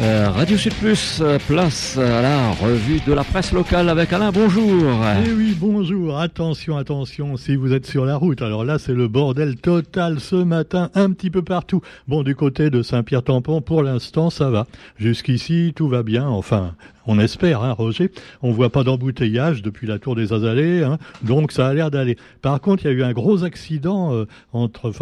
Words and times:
Euh, 0.00 0.30
Radio 0.30 0.56
Sud 0.56 0.74
Plus, 0.74 1.20
euh, 1.22 1.38
place 1.48 1.98
à 1.98 2.22
la 2.22 2.52
revue 2.52 3.00
de 3.04 3.12
la 3.12 3.24
presse 3.24 3.50
locale 3.50 3.88
avec 3.88 4.12
Alain, 4.12 4.30
bonjour. 4.30 4.84
Eh 5.26 5.32
oui, 5.32 5.56
bonjour, 5.58 6.20
attention, 6.20 6.76
attention, 6.76 7.36
si 7.36 7.56
vous 7.56 7.72
êtes 7.72 7.84
sur 7.84 8.04
la 8.04 8.14
route, 8.14 8.40
alors 8.40 8.64
là 8.64 8.78
c'est 8.78 8.94
le 8.94 9.08
bordel 9.08 9.56
total 9.56 10.20
ce 10.20 10.36
matin, 10.36 10.90
un 10.94 11.10
petit 11.10 11.30
peu 11.30 11.42
partout. 11.42 11.80
Bon, 12.06 12.22
du 12.22 12.36
côté 12.36 12.70
de 12.70 12.80
Saint-Pierre-Tampon, 12.80 13.60
pour 13.60 13.82
l'instant 13.82 14.30
ça 14.30 14.50
va. 14.50 14.68
Jusqu'ici, 14.98 15.72
tout 15.74 15.88
va 15.88 16.04
bien, 16.04 16.28
enfin, 16.28 16.74
on 17.08 17.18
espère, 17.18 17.64
hein, 17.64 17.72
Roger. 17.72 18.12
On 18.42 18.52
voit 18.52 18.70
pas 18.70 18.84
d'embouteillage 18.84 19.62
depuis 19.62 19.88
la 19.88 19.98
tour 19.98 20.14
des 20.14 20.32
Azalées, 20.32 20.84
hein, 20.84 20.98
donc 21.22 21.50
ça 21.50 21.66
a 21.66 21.74
l'air 21.74 21.90
d'aller. 21.90 22.16
Par 22.40 22.60
contre, 22.60 22.84
il 22.84 22.88
y 22.88 22.90
a 22.90 22.94
eu 22.94 23.02
un 23.02 23.12
gros 23.12 23.42
accident 23.42 24.14
euh, 24.14 24.26
entre, 24.52 24.92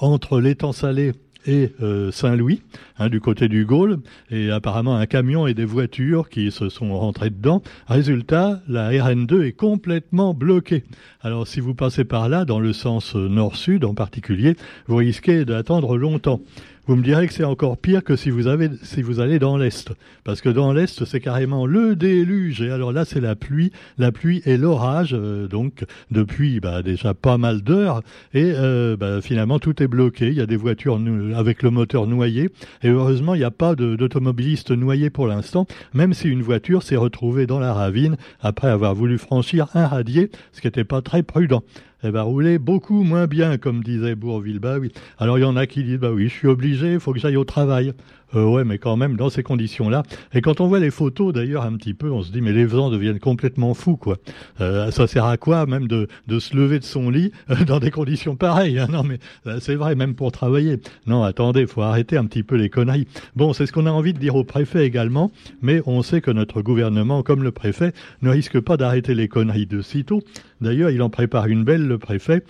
entre 0.00 0.40
l'étang 0.40 0.72
salé 0.72 1.12
et 1.46 1.72
euh, 1.82 2.10
Saint-Louis, 2.10 2.62
hein, 2.98 3.08
du 3.08 3.20
côté 3.20 3.48
du 3.48 3.64
Gaulle, 3.64 3.98
et 4.30 4.50
apparemment 4.50 4.96
un 4.96 5.06
camion 5.06 5.46
et 5.46 5.54
des 5.54 5.64
voitures 5.64 6.28
qui 6.28 6.50
se 6.50 6.68
sont 6.68 6.98
rentrés 6.98 7.30
dedans. 7.30 7.62
Résultat, 7.86 8.60
la 8.68 8.90
RN2 8.90 9.42
est 9.42 9.52
complètement 9.52 10.34
bloquée. 10.34 10.84
Alors 11.20 11.46
si 11.46 11.60
vous 11.60 11.74
passez 11.74 12.04
par 12.04 12.28
là, 12.28 12.44
dans 12.44 12.60
le 12.60 12.72
sens 12.72 13.14
nord-sud 13.14 13.84
en 13.84 13.94
particulier, 13.94 14.56
vous 14.86 14.96
risquez 14.96 15.44
d'attendre 15.44 15.96
longtemps. 15.96 16.40
Vous 16.88 16.96
me 16.96 17.02
direz 17.02 17.26
que 17.26 17.34
c'est 17.34 17.44
encore 17.44 17.76
pire 17.76 18.02
que 18.02 18.16
si 18.16 18.30
vous, 18.30 18.46
avez, 18.46 18.70
si 18.82 19.02
vous 19.02 19.20
allez 19.20 19.38
dans 19.38 19.58
l'Est. 19.58 19.92
Parce 20.24 20.40
que 20.40 20.48
dans 20.48 20.72
l'Est, 20.72 21.04
c'est 21.04 21.20
carrément 21.20 21.66
le 21.66 21.94
déluge. 21.96 22.62
Et 22.62 22.70
alors 22.70 22.92
là, 22.92 23.04
c'est 23.04 23.20
la 23.20 23.36
pluie, 23.36 23.72
la 23.98 24.10
pluie 24.10 24.40
et 24.46 24.56
l'orage, 24.56 25.10
euh, 25.12 25.48
donc 25.48 25.84
depuis 26.10 26.60
bah, 26.60 26.82
déjà 26.82 27.12
pas 27.12 27.36
mal 27.36 27.60
d'heures. 27.60 28.00
Et 28.32 28.54
euh, 28.56 28.96
bah, 28.96 29.20
finalement, 29.20 29.58
tout 29.58 29.82
est 29.82 29.86
bloqué. 29.86 30.28
Il 30.28 30.32
y 30.32 30.40
a 30.40 30.46
des 30.46 30.56
voitures 30.56 30.98
avec 31.36 31.62
le 31.62 31.68
moteur 31.68 32.06
noyé. 32.06 32.48
Et 32.82 32.88
heureusement, 32.88 33.34
il 33.34 33.40
n'y 33.40 33.44
a 33.44 33.50
pas 33.50 33.74
d'automobilistes 33.74 34.70
noyés 34.70 35.10
pour 35.10 35.26
l'instant, 35.26 35.66
même 35.92 36.14
si 36.14 36.30
une 36.30 36.40
voiture 36.40 36.82
s'est 36.82 36.96
retrouvée 36.96 37.46
dans 37.46 37.60
la 37.60 37.74
ravine 37.74 38.16
après 38.40 38.68
avoir 38.68 38.94
voulu 38.94 39.18
franchir 39.18 39.66
un 39.74 39.86
radier, 39.86 40.30
ce 40.52 40.62
qui 40.62 40.66
n'était 40.66 40.84
pas 40.84 41.02
très 41.02 41.22
prudent 41.22 41.62
elle 42.02 42.12
va 42.12 42.22
rouler 42.22 42.58
beaucoup 42.58 43.02
moins 43.02 43.26
bien, 43.26 43.58
comme 43.58 43.82
disait 43.82 44.14
Bourville. 44.14 44.60
Bah. 44.60 44.76
Alors 45.18 45.38
il 45.38 45.42
y 45.42 45.44
en 45.44 45.56
a 45.56 45.66
qui 45.66 45.82
disent, 45.82 45.98
bah 45.98 46.12
oui, 46.12 46.28
je 46.28 46.34
suis 46.34 46.48
obligé, 46.48 46.94
il 46.94 47.00
faut 47.00 47.12
que 47.12 47.18
j'aille 47.18 47.36
au 47.36 47.44
travail. 47.44 47.92
Euh, 48.34 48.44
ouais, 48.44 48.64
mais 48.64 48.78
quand 48.78 48.96
même, 48.96 49.16
dans 49.16 49.30
ces 49.30 49.42
conditions-là. 49.42 50.02
Et 50.34 50.40
quand 50.40 50.60
on 50.60 50.66
voit 50.66 50.80
les 50.80 50.90
photos, 50.90 51.32
d'ailleurs, 51.32 51.64
un 51.64 51.76
petit 51.76 51.94
peu, 51.94 52.10
on 52.10 52.22
se 52.22 52.30
dit, 52.30 52.40
mais 52.40 52.52
les 52.52 52.68
gens 52.68 52.90
deviennent 52.90 53.18
complètement 53.18 53.74
fous, 53.74 53.96
quoi. 53.96 54.18
Euh, 54.60 54.90
ça 54.90 55.06
sert 55.06 55.24
à 55.24 55.36
quoi, 55.36 55.66
même, 55.66 55.88
de, 55.88 56.08
se 56.38 56.56
lever 56.56 56.78
de 56.78 56.84
son 56.84 57.10
lit 57.10 57.32
euh, 57.50 57.64
dans 57.64 57.80
des 57.80 57.90
conditions 57.90 58.36
pareilles 58.36 58.78
hein? 58.78 58.88
Non, 58.90 59.02
mais 59.02 59.18
euh, 59.46 59.58
c'est 59.60 59.74
vrai, 59.74 59.94
même 59.94 60.14
pour 60.14 60.32
travailler. 60.32 60.78
Non, 61.06 61.22
attendez, 61.22 61.66
faut 61.66 61.82
arrêter 61.82 62.16
un 62.16 62.26
petit 62.26 62.42
peu 62.42 62.56
les 62.56 62.68
conneries. 62.68 63.06
Bon, 63.36 63.52
c'est 63.52 63.66
ce 63.66 63.72
qu'on 63.72 63.86
a 63.86 63.90
envie 63.90 64.12
de 64.12 64.18
dire 64.18 64.36
au 64.36 64.44
préfet 64.44 64.86
également, 64.86 65.30
mais 65.62 65.82
on 65.86 66.02
sait 66.02 66.20
que 66.20 66.30
notre 66.30 66.62
gouvernement, 66.62 67.22
comme 67.22 67.42
le 67.42 67.52
préfet, 67.52 67.92
ne 68.22 68.30
risque 68.30 68.60
pas 68.60 68.76
d'arrêter 68.76 69.14
les 69.14 69.28
conneries 69.28 69.66
de 69.66 69.80
sitôt. 69.80 70.22
D'ailleurs, 70.60 70.90
il 70.90 71.02
en 71.02 71.10
prépare 71.10 71.46
une 71.46 71.64
belle, 71.64 71.86
le 71.86 71.98
préfet, 71.98 72.42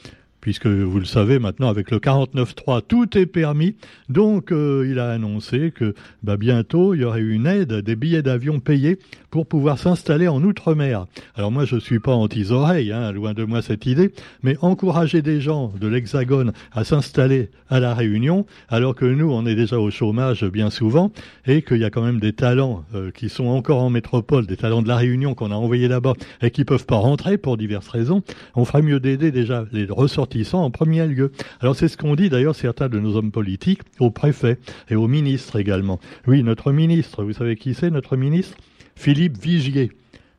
puisque 0.49 0.67
vous 0.67 0.99
le 0.99 1.05
savez 1.05 1.39
maintenant 1.39 1.69
avec 1.69 1.91
le 1.91 1.99
49.3 1.99 2.81
tout 2.89 3.19
est 3.19 3.27
permis. 3.27 3.75
Donc 4.09 4.51
euh, 4.51 4.89
il 4.91 4.99
a 4.99 5.11
annoncé 5.11 5.75
que 5.77 5.95
bah, 6.23 6.39
bientôt 6.39 6.95
il 6.95 7.03
y 7.03 7.05
aurait 7.05 7.21
une 7.21 7.47
aide 7.47 7.75
des 7.75 7.97
billets 7.97 8.23
d'avion 8.23 8.59
payés 8.59 8.99
pour 9.31 9.47
pouvoir 9.47 9.79
s'installer 9.79 10.27
en 10.27 10.43
outre-mer. 10.43 11.05
Alors 11.35 11.53
moi 11.53 11.67
je 11.67 11.77
suis 11.77 11.99
pas 11.99 12.15
anti-oreilles, 12.15 12.93
hein, 12.93 13.13
loin 13.13 13.35
de 13.35 13.45
moi 13.45 13.61
cette 13.61 13.85
idée, 13.85 14.11
mais 14.43 14.57
encourager 14.63 15.21
des 15.21 15.43
gens 15.43 15.71
de 15.79 15.87
l'Hexagone 15.87 16.55
à 16.73 16.83
s'installer 16.83 17.51
à 17.69 17.79
la 17.79 17.93
Réunion, 17.93 18.47
alors 18.71 18.95
que 18.95 19.05
nous 19.05 19.31
on 19.31 19.45
est 19.45 19.55
déjà 19.55 19.79
au 19.79 19.91
chômage 19.91 20.45
bien 20.47 20.71
souvent 20.71 21.13
et 21.47 21.61
qu'il 21.61 21.77
y 21.77 21.85
a 21.85 21.91
quand 21.91 22.01
même 22.01 22.21
des 22.21 22.33
talents 22.33 22.87
euh, 22.95 23.11
qui 23.11 23.29
sont 23.29 23.49
encore 23.49 23.83
en 23.83 23.91
métropole, 23.91 24.47
des 24.47 24.57
talents 24.57 24.81
de 24.81 24.89
la 24.89 24.97
Réunion 24.97 25.35
qu'on 25.35 25.51
a 25.51 25.57
envoyés 25.57 25.89
là-bas 25.89 26.15
et 26.41 26.51
qui 26.51 26.65
peuvent 26.65 26.87
pas 26.87 26.97
rentrer 26.97 27.37
pour 27.37 27.59
diverses 27.59 27.89
raisons. 27.89 28.23
On 28.55 28.65
ferait 28.65 28.81
mieux 28.81 28.99
d'aider 28.99 29.31
déjà 29.31 29.67
les 29.73 29.85
ressortissants 29.85 30.38
en 30.45 30.71
premier 30.71 31.07
lieu. 31.07 31.33
Alors 31.61 31.77
c'est 31.77 31.89
ce 31.89 31.97
qu'ont 31.97 32.15
dit 32.15 32.31
d'ailleurs 32.31 32.55
certains 32.55 32.89
de 32.89 32.99
nos 32.99 33.17
hommes 33.17 33.31
politiques 33.31 33.81
au 34.01 34.11
préfet 34.11 34.59
et 34.89 34.97
au 34.97 35.09
ministre 35.09 35.57
également. 35.57 36.01
Oui, 36.27 36.43
notre 36.43 36.73
ministre, 36.73 37.25
vous 37.25 37.33
savez 37.33 37.57
qui 37.57 37.75
c'est 37.75 37.91
notre 37.91 38.17
ministre? 38.17 38.57
Philippe 38.97 39.39
Vigier 39.39 39.91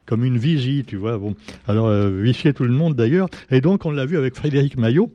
comme 0.09 0.25
une 0.25 0.39
vigie, 0.39 0.83
tu 0.85 0.95
vois. 0.95 1.19
Alors 1.67 1.85
euh, 1.87 2.09
vigier 2.09 2.51
tout 2.51 2.63
le 2.63 2.73
monde 2.73 2.95
d'ailleurs. 2.95 3.29
Et 3.51 3.61
donc 3.61 3.85
on 3.85 3.91
l'a 3.91 4.07
vu 4.07 4.17
avec 4.17 4.35
Frédéric 4.35 4.75
Maillot, 4.75 5.11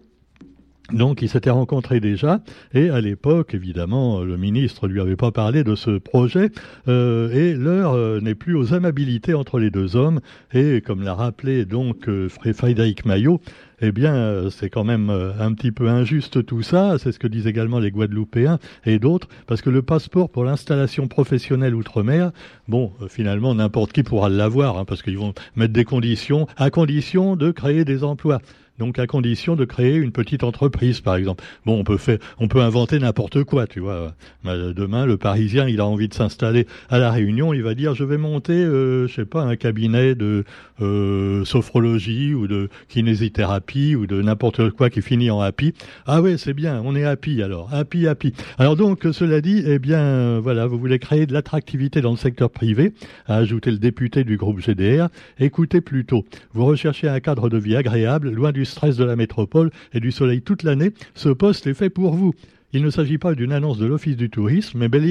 donc, 0.93 1.23
ils 1.23 1.31
s'étaient 1.31 1.49
rencontrés 1.49 1.99
déjà, 1.99 2.41
et 2.75 2.91
à 2.91 3.01
l'époque, 3.01 3.55
évidemment, 3.55 4.21
le 4.21 4.37
ministre 4.37 4.87
lui 4.87 5.01
avait 5.01 5.17
pas 5.17 5.31
parlé 5.31 5.65
de 5.65 5.75
ce 5.75 5.97
projet, 5.97 6.51
euh, 6.89 7.31
et 7.31 7.55
l'heure 7.55 7.95
euh, 7.95 8.21
n'est 8.21 8.35
plus 8.35 8.55
aux 8.55 8.75
amabilités 8.75 9.33
entre 9.33 9.59
les 9.59 9.71
deux 9.71 9.97
hommes, 9.97 10.21
et 10.53 10.83
comme 10.83 11.03
l'a 11.03 11.15
rappelé 11.15 11.65
donc 11.65 12.07
euh, 12.07 12.29
Frédéric 12.29 13.07
Maillot, 13.07 13.41
eh 13.81 13.93
bien, 13.93 14.51
c'est 14.51 14.71
quand 14.71 14.85
même 14.85 15.11
un 15.11 15.53
petit 15.53 15.73
peu 15.73 15.89
injuste 15.89 16.47
tout 16.47 16.63
ça, 16.63 16.97
c'est 16.99 17.13
ce 17.13 17.19
que 17.19 17.27
disent 17.27 17.47
également 17.47 17.81
les 17.81 17.91
Guadeloupéens 17.91 18.59
et 18.87 18.99
d'autres, 18.99 19.29
parce 19.47 19.63
que 19.63 19.69
le 19.69 19.83
passeport 19.83 20.31
pour 20.31 20.45
l'installation 20.45 21.09
professionnelle 21.09 21.75
outre-mer, 21.75 22.31
bon, 22.69 22.93
finalement, 23.09 23.55
n'importe 23.55 23.93
qui 23.93 24.03
pourra 24.03 24.29
l'avoir, 24.29 24.79
hein, 24.79 24.85
parce 24.85 25.03
qu'ils 25.03 25.19
vont 25.19 25.35
mettre 25.57 25.73
des 25.73 25.85
conditions, 25.85 26.47
à 26.57 26.71
condition 26.71 27.37
de 27.37 27.51
créer 27.51 27.85
des 27.85 28.05
emplois 28.05 28.39
donc 28.79 28.99
à 28.99 29.07
condition 29.07 29.55
de 29.55 29.65
créer 29.65 29.97
une 29.97 30.11
petite 30.11 30.43
entreprise, 30.43 31.01
par 31.01 31.17
exemple. 31.17 31.45
Bon, 31.65 31.79
on 31.79 31.85
peut 31.85 31.97
faire, 31.97 32.19
on 32.39 32.49
peut 32.49 32.61
inventer 32.61 32.99
n'importe 32.99 33.45
quoi, 33.45 33.67
tu 33.67 33.81
vois. 33.81 34.15
Demain, 34.45 35.07
le 35.07 35.17
Parisien, 35.17 35.69
il 35.69 35.81
a 35.81 35.87
envie 35.87 36.09
de 36.09 36.15
s'installer 36.15 36.67
à 36.91 36.99
la 36.99 37.11
Réunion, 37.11 37.55
il 37.55 37.63
va 37.63 37.75
dire, 37.75 37.95
je 37.95 38.05
vais 38.05 38.19
monter, 38.19 38.53
euh, 38.53 39.07
je 39.07 39.15
sais 39.15 39.25
pas, 39.25 39.43
un 39.43 39.57
cabinet 39.57 40.15
de 40.15 40.45
euh, 40.81 41.45
sophrologie 41.45 42.35
ou 42.35 42.49
de 42.49 42.69
kinésithérapie 42.89 43.95
ou 43.95 44.07
de 44.07 44.21
n'importe 44.21 44.71
quoi 44.71 44.91
qui 44.91 45.03
finit 45.03 45.31
en 45.31 45.41
happy. 45.41 45.73
Ah 46.07 46.21
ouais, 46.21 46.37
c'est 46.37 46.55
bien, 46.55 46.83
on 46.85 46.97
est 46.97 47.05
happy 47.05 47.43
alors, 47.43 47.73
happy, 47.73 48.09
happy. 48.09 48.33
Alors 48.59 48.77
donc, 48.77 49.07
cela 49.13 49.41
dit, 49.41 49.63
eh 49.67 49.79
bien, 49.79 50.41
voilà, 50.41 50.67
vous 50.67 50.79
voulez 50.79 50.99
créer 50.99 51.27
de 51.27 51.33
l'attractivité 51.33 52.01
dans 52.01 52.11
le 52.11 52.17
secteur 52.17 52.51
privé, 52.51 52.93
a 53.27 53.37
ajouté 53.37 53.71
le 53.71 53.79
député 53.79 54.25
du 54.25 54.37
groupe 54.37 54.61
GDR. 54.61 55.09
Écoutez 55.39 55.81
plutôt, 55.81 56.25
vous 56.53 56.65
recherchez 56.65 57.09
un 57.09 57.21
cadre 57.21 57.49
de 57.49 57.59
vie 57.59 57.77
agréable, 57.77 58.31
loin 58.31 58.53
du 58.53 58.64
stress 58.65 58.97
de 58.97 59.05
la 59.05 59.17
métropole 59.17 59.71
et 59.93 60.01
du 60.01 60.13
soleil 60.13 60.43
toute 60.43 60.63
l'année, 60.63 60.93
ce 61.15 61.29
poste 61.29 61.67
est 61.67 61.75
fait 61.75 61.91
pour 61.91 62.15
vous. 62.15 62.35
Il 62.75 62.83
ne 62.83 62.91
s'agit 62.91 63.19
pas 63.19 63.37
d'une 63.37 63.53
annonce 63.53 63.79
de 63.79 63.87
l'Office 63.87 64.17
du 64.17 64.31
tourisme, 64.31 64.81
mais 64.81 64.89
bel 64.89 65.05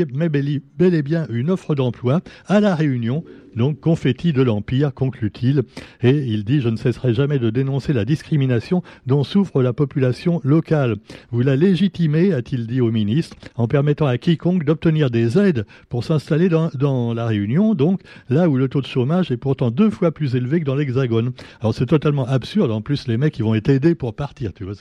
et, 0.94 1.02
bien 1.02 1.26
une 1.30 1.50
offre 1.50 1.76
d'emploi 1.76 2.20
à 2.46 2.60
La 2.60 2.76
Réunion, 2.76 3.24
donc 3.56 3.80
confetti 3.80 4.34
de 4.34 4.42
l'Empire, 4.42 4.94
conclut-il. 4.94 5.64
Et 6.02 6.26
il 6.28 6.44
dit, 6.44 6.60
je 6.60 6.68
ne 6.68 6.76
cesserai 6.76 7.14
jamais 7.14 7.40
de 7.40 7.50
dénoncer 7.50 7.94
la 7.94 8.04
discrimination 8.04 8.84
dont 9.06 9.24
souffre 9.24 9.62
la 9.62 9.72
population 9.72 10.42
locale. 10.44 10.98
Vous 11.32 11.42
la 11.42 11.56
légitimez, 11.56 12.34
a-t-il 12.34 12.68
dit 12.68 12.82
au 12.82 12.92
ministre, 12.92 13.38
en 13.56 13.70
permettant 13.70 14.08
à 14.08 14.18
quiconque 14.18 14.66
d'obtenir 14.66 15.10
des 15.10 15.38
aides 15.38 15.66
pour 15.88 16.04
s'installer 16.04 16.50
dans, 16.50 17.14
la 17.14 17.26
Réunion, 17.26 17.76
donc 17.76 18.02
là 18.30 18.50
où 18.50 18.58
le 18.58 18.68
taux 18.68 18.82
de 18.82 18.88
chômage 18.88 19.32
est 19.32 19.38
pourtant 19.38 19.72
deux 19.72 19.90
fois 19.90 20.12
plus 20.12 20.36
élevé 20.36 20.60
que 20.60 20.66
dans 20.66 20.76
l'Hexagone. 20.76 21.32
Alors 21.62 21.74
c'est 21.74 21.86
totalement 21.86 22.26
absurde. 22.26 22.72
En 22.72 22.82
plus, 22.82 23.08
les 23.08 23.16
mecs, 23.16 23.38
ils 23.40 23.44
vont 23.44 23.56
être 23.56 23.70
aidés 23.70 23.96
pour 23.96 24.14
partir, 24.16 24.52
tu 24.54 24.66
vois, 24.66 24.74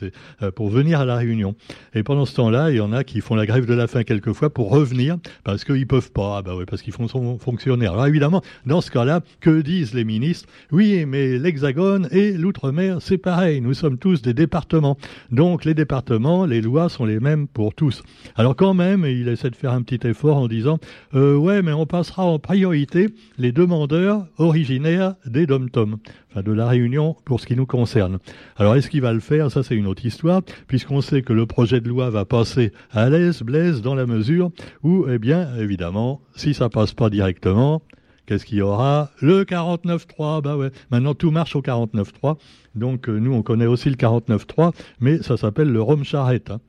euh, 0.43 0.51
pour 0.51 0.69
venir 0.69 1.01
à 1.01 1.05
la 1.05 1.15
Réunion. 1.15 1.55
Et 1.95 2.03
pendant 2.03 2.25
ce 2.25 2.35
temps-là, 2.35 2.72
il 2.73 2.79
y 2.79 2.81
en 2.81 2.93
a 2.93 3.05
qui 3.05 3.21
font 3.21 3.35
la 3.35 3.47
grève 3.47 3.67
de 3.67 3.75
la 3.75 3.87
faim 3.87 4.03
quelquefois 4.03 4.51
pour 4.51 4.71
revenir 4.71 5.17
parce 5.45 5.65
qu'ils 5.65 5.87
peuvent 5.87 6.11
pas. 6.11 6.39
Ah 6.39 6.43
bah 6.43 6.53
parce 6.69 6.83
qu'ils 6.83 6.93
font 6.93 7.09
son 7.09 7.39
fonctionnaire. 7.39 7.93
Alors 7.93 8.07
évidemment, 8.07 8.43
dans 8.67 8.81
ce 8.81 8.91
cas-là, 8.91 9.21
que 9.41 9.61
disent 9.61 9.95
les 9.95 10.05
ministres? 10.05 10.49
Oui, 10.71 11.05
mais 11.07 11.39
l'Hexagone 11.39 12.09
et 12.11 12.33
l'Outre-mer, 12.33 12.99
c'est 13.01 13.19
pareil. 13.19 13.61
Nous 13.61 13.75
sommes 13.75 13.99
tous 13.99 14.23
des 14.23 14.35
départements. 14.35 14.97
Donc 15.31 15.65
les 15.65 15.75
départements, 15.75 16.47
les 16.47 16.61
lois 16.61 16.89
sont 16.89 17.05
les 17.05 17.21
mêmes 17.21 17.47
pour 17.47 17.75
tous. 17.75 18.03
Alors 18.37 18.57
quand 18.57 18.75
même, 18.75 19.05
il 19.05 19.29
essaie 19.29 19.51
de 19.51 19.57
faire 19.57 19.73
un 19.73 19.83
petit 19.83 20.07
effort 20.07 20.39
en 20.39 20.49
disant 20.49 20.79
euh, 21.15 21.37
Ouais, 21.37 21.63
mais 21.63 21.73
on 21.73 21.87
passera 21.87 22.25
en 22.25 22.39
priorité 22.39 23.11
les 23.39 23.53
demandeurs 23.53 24.27
originaires 24.39 25.15
des 25.27 25.47
dom-toms 25.47 25.99
de 26.41 26.53
la 26.53 26.67
Réunion 26.67 27.17
pour 27.25 27.41
ce 27.41 27.47
qui 27.47 27.57
nous 27.57 27.67
concerne. 27.67 28.19
Alors 28.57 28.77
est-ce 28.77 28.89
qu'il 28.89 29.03
va 29.03 29.13
le 29.13 29.21
faire? 29.21 29.51
Ça 29.51 29.63
c'est 29.63 29.75
une 29.75 29.87
autre 29.87 30.07
histoire, 30.07 30.43
puisqu'on 30.67 31.01
sait 31.01 31.23
que 31.23 31.33
le 31.33 31.47
projet 31.47 31.81
de 31.81 31.89
loi 31.89 32.11
va 32.11 32.25
passer 32.25 32.73
à 32.91 33.11
l'aise, 33.11 33.43
blaise, 33.43 33.83
dans 33.83 33.95
la 33.95 34.07
mesure 34.07 34.51
où, 34.83 35.07
eh 35.09 35.19
bien, 35.19 35.55
évidemment, 35.57 36.21
si 36.35 36.55
ça 36.55 36.69
passe 36.69 36.95
pas 36.95 37.11
directement, 37.11 37.83
qu'est-ce 38.27 38.47
qu'il 38.47 38.59
y 38.59 38.63
aura? 38.63 39.11
Le 39.21 39.45
49.3, 39.45 40.43
bah 40.43 40.57
ouais, 40.57 40.71
maintenant 40.91 41.15
tout 41.15 41.31
marche 41.31 41.57
au 41.57 41.63
49.3, 41.63 42.37
donc 42.75 43.09
euh, 43.09 43.19
nous 43.19 43.33
on 43.33 43.43
connaît 43.43 43.67
aussi 43.67 43.91
le 43.91 43.97
49.3, 43.97 44.73
mais 45.01 45.23
ça 45.23 45.37
s'appelle 45.37 45.71
le 45.71 45.83
Rome 45.83 46.05
charrette. 46.05 46.51
Hein. 46.51 46.61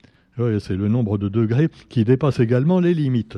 c'est 0.60 0.75
le 0.75 0.88
nombre 0.88 1.18
de 1.18 1.30
degrés 1.30 1.69
qui 1.89 2.04
dépasse 2.04 2.39
également 2.39 2.80
les 2.80 2.94
limites. 2.94 3.38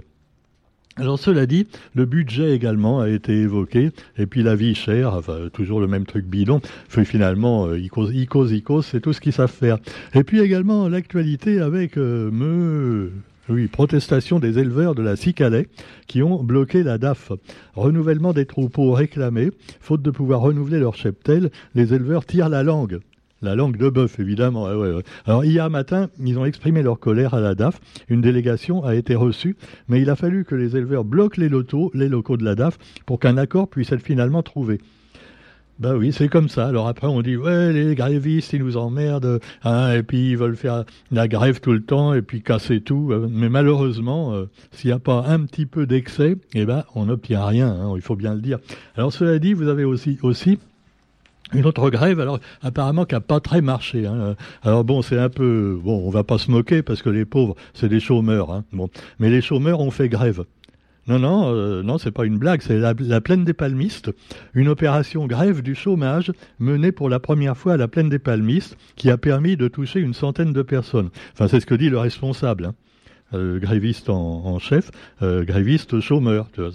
Alors 0.98 1.20
cela 1.20 1.46
dit, 1.46 1.68
le 1.94 2.06
budget 2.06 2.56
également 2.56 3.02
a 3.02 3.10
été 3.10 3.34
évoqué, 3.34 3.92
et 4.18 4.26
puis 4.26 4.44
la 4.44 4.56
vie 4.56 4.76
chère, 4.76 5.14
enfin 5.14 5.50
toujours 5.52 5.82
le 5.82 5.88
même 5.88 6.06
truc 6.06 6.26
bidon, 6.26 6.62
fait 6.88 7.04
finalement 7.04 7.74
icos, 7.74 8.12
icos, 8.14 8.50
icos, 8.52 8.86
c'est 8.86 9.02
tout 9.02 9.12
ce 9.12 9.20
qu'ils 9.20 9.34
savent 9.34 9.52
faire. 9.52 9.78
Et 10.14 10.24
puis 10.24 10.40
également 10.40 10.88
l'actualité 10.88 11.60
avec 11.60 11.98
euh, 11.98 12.32
me 12.32 13.12
Oui, 13.50 13.68
protestation 13.68 14.40
des 14.40 14.58
éleveurs 14.58 14.96
de 14.96 15.04
la 15.04 15.18
Cicalais 15.18 15.68
qui 16.08 16.24
ont 16.24 16.42
bloqué 16.42 16.82
la 16.82 16.98
DAF. 16.98 17.34
Renouvellement 17.76 18.32
des 18.32 18.46
troupeaux 18.46 18.94
réclamés. 18.94 19.52
Faute 19.82 20.02
de 20.02 20.12
pouvoir 20.12 20.40
renouveler 20.40 20.80
leur 20.80 20.96
cheptel, 20.96 21.52
les 21.76 21.94
éleveurs 21.94 22.26
tirent 22.26 22.48
la 22.48 22.64
langue. 22.64 23.02
La 23.42 23.54
langue 23.54 23.78
de 23.78 23.90
bœuf, 23.90 24.20
évidemment. 24.20 24.66
Alors 25.26 25.44
hier 25.44 25.70
matin, 25.70 26.10
ils 26.24 26.40
ont 26.40 26.46
exprimé 26.46 26.82
leur 26.82 27.00
colère 27.00 27.34
à 27.34 27.42
la 27.42 27.54
DAF. 27.54 27.80
Une 28.08 28.22
délégation 28.22 28.84
a 28.84 28.96
été 28.96 29.14
reçue, 29.14 29.58
mais 29.88 30.02
il 30.02 30.10
a 30.10 30.16
fallu 30.16 30.46
que 30.46 30.56
les 30.56 30.78
éleveurs 30.78 31.04
bloquent 31.04 31.40
les 31.40 31.50
locaux, 31.50 31.92
les 31.94 32.08
locaux 32.08 32.38
de 32.38 32.46
la 32.46 32.56
DAF 32.56 32.78
pour 33.06 33.20
qu'un 33.20 33.38
accord 33.38 33.68
puisse 33.68 33.92
être 33.92 34.02
finalement 34.02 34.42
trouvé. 34.42 34.80
Ben 35.78 35.98
oui, 35.98 36.14
c'est 36.14 36.30
comme 36.30 36.48
ça. 36.48 36.68
Alors 36.68 36.88
après, 36.88 37.08
on 37.08 37.22
dit, 37.22 37.36
ouais, 37.36 37.74
les 37.74 37.96
grévistes, 37.96 38.54
ils 38.54 38.64
nous 38.64 38.78
emmerdent, 38.78 39.42
hein, 39.66 39.92
et 39.92 40.04
puis 40.04 40.32
ils 40.32 40.38
veulent 40.38 40.56
faire 40.56 40.86
la 41.12 41.28
grève 41.28 41.60
tout 41.60 41.74
le 41.74 41.84
temps, 41.84 42.14
et 42.14 42.22
puis 42.22 42.42
casser 42.42 42.80
tout. 42.80 43.12
Mais 43.30 43.50
malheureusement, 43.50 44.34
euh, 44.34 44.46
s'il 44.72 44.90
n'y 44.90 44.94
a 44.94 45.00
pas 45.00 45.26
un 45.28 45.42
petit 45.42 45.66
peu 45.66 45.86
d'excès, 45.86 46.38
eh 46.54 46.66
ben, 46.66 46.86
on 46.96 47.08
n'obtient 47.08 47.46
rien, 47.46 47.68
hein, 47.68 47.92
il 47.94 48.02
faut 48.02 48.16
bien 48.16 48.36
le 48.36 48.40
dire. 48.40 48.60
Alors 48.96 49.12
cela 49.12 49.38
dit, 49.38 49.54
vous 49.54 49.68
avez 49.68 49.84
aussi 49.84 50.18
une 51.54 51.66
autre 51.66 51.90
grève, 51.90 52.20
alors 52.20 52.40
apparemment 52.62 53.06
qui 53.06 53.16
n'a 53.16 53.22
pas 53.22 53.40
très 53.40 53.62
marché. 53.62 54.06
Hein. 54.06 54.36
Alors 54.64 54.84
bon, 54.84 55.02
c'est 55.02 55.20
un 55.20 55.30
peu, 55.30 55.80
bon, 55.82 56.06
on 56.06 56.10
va 56.10 56.24
pas 56.24 56.38
se 56.38 56.50
moquer 56.50 56.82
parce 56.82 57.02
que 57.02 57.10
les 57.10 57.26
pauvres, 57.26 57.56
c'est 57.74 57.90
des 57.90 58.00
chômeurs. 58.00 58.52
Hein. 58.52 58.64
Mais 59.20 59.30
les 59.30 59.42
chômeurs 59.42 59.80
ont 59.80 59.92
fait 59.92 60.10
grève. 60.10 60.46
Non, 61.08 61.20
non, 61.20 61.54
euh, 61.54 61.84
non, 61.84 62.00
c'est 62.00 62.10
pas 62.10 62.26
une 62.26 62.40
blague, 62.40 62.64
c'est 62.64 62.80
la, 62.80 63.22
plaine 63.22 63.44
des 63.46 63.54
palmistes, 63.54 64.12
une 64.56 64.68
opération 64.68 65.28
grève 65.28 65.62
du 65.62 65.76
chômage 65.76 66.32
menée 66.58 66.92
pour 66.92 67.10
la 67.10 67.20
première 67.20 67.56
fois 67.56 67.74
à 67.74 67.78
la 67.78 67.88
plaine 67.88 68.10
des 68.10 68.18
palmistes, 68.18 68.76
qui 68.96 69.12
a 69.12 69.18
permis 69.18 69.56
de 69.56 69.68
toucher 69.68 70.00
une 70.00 70.16
centaine 70.16 70.52
de 70.52 70.64
personnes. 70.64 71.10
Enfin, 71.34 71.48
c'est 71.48 71.60
ce 71.60 71.68
que 71.68 71.76
dit 71.76 71.90
le 71.90 72.00
responsable, 72.00 72.66
hein. 72.66 72.76
Euh, 73.34 73.60
gréviste 73.60 74.10
en, 74.10 74.60
chef, 74.60 74.92
euh, 75.22 75.44
gréviste 75.44 76.00
chômeur. 76.00 76.48
Tu 76.54 76.62
vois, 76.62 76.72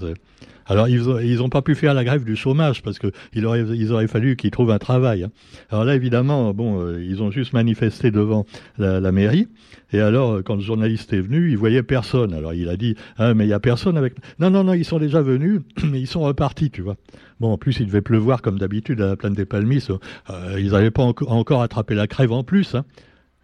alors 0.67 0.89
ils 0.89 1.39
n'ont 1.39 1.49
pas 1.49 1.63
pu 1.63 1.75
faire 1.75 1.95
la 1.95 2.05
grève 2.05 2.23
du 2.23 2.37
chômage 2.37 2.83
parce 2.83 3.01
qu'il 3.01 3.45
aurait, 3.45 3.63
ils 3.63 3.93
auraient 3.93 4.07
fallu 4.07 4.37
qu'ils 4.37 4.53
trouvent 4.53 4.71
un 4.71 4.79
travail. 4.79 5.25
Hein. 5.25 5.31
Alors 5.71 5.85
là 5.85 5.97
évidemment, 5.97 6.55
bon, 6.55 6.81
euh, 6.81 7.05
ils 7.05 7.23
ont 7.23 7.33
juste 7.33 7.53
manifesté 7.53 8.13
devant 8.13 8.47
la, 8.79 9.11
mairie. 9.11 9.49
Et 9.93 10.01
alors 10.01 10.45
quand 10.45 10.55
le 10.55 10.61
journaliste 10.61 11.13
est 11.13 11.21
venu, 11.21 11.51
il 11.51 11.59
voyait 11.59 11.83
personne. 11.83 12.33
Alors 12.33 12.55
il 12.55 12.69
a 12.69 12.77
dit 12.77 12.95
ah, 13.19 13.35
mais 13.35 13.47
il 13.47 13.49
y 13.49 13.53
a 13.53 13.59
personne 13.59 13.97
avec. 13.97 14.15
Non 14.39 14.51
non 14.51 14.63
non, 14.63 14.75
ils 14.75 14.85
sont 14.85 15.01
déjà 15.01 15.23
venus, 15.23 15.61
mais 15.85 16.01
ils 16.01 16.07
sont 16.07 16.21
repartis, 16.21 16.71
tu 16.71 16.83
vois. 16.83 16.97
Bon, 17.41 17.53
en 17.53 17.59
plus, 17.59 17.81
il 17.81 17.87
devait 17.87 18.03
pleuvoir 18.03 18.43
comme 18.43 18.59
d'habitude 18.59 19.01
à 19.01 19.07
la 19.07 19.17
plaine 19.17 19.33
des 19.33 19.47
Palmis. 19.47 19.87
Euh, 20.29 20.57
ils 20.61 20.73
n'avaient 20.73 20.91
pas 20.91 21.03
encore 21.03 21.63
attrapé 21.63 21.95
la 21.95 22.07
crève 22.07 22.33
en 22.33 22.45
plus. 22.45 22.75
Hein 22.75 22.85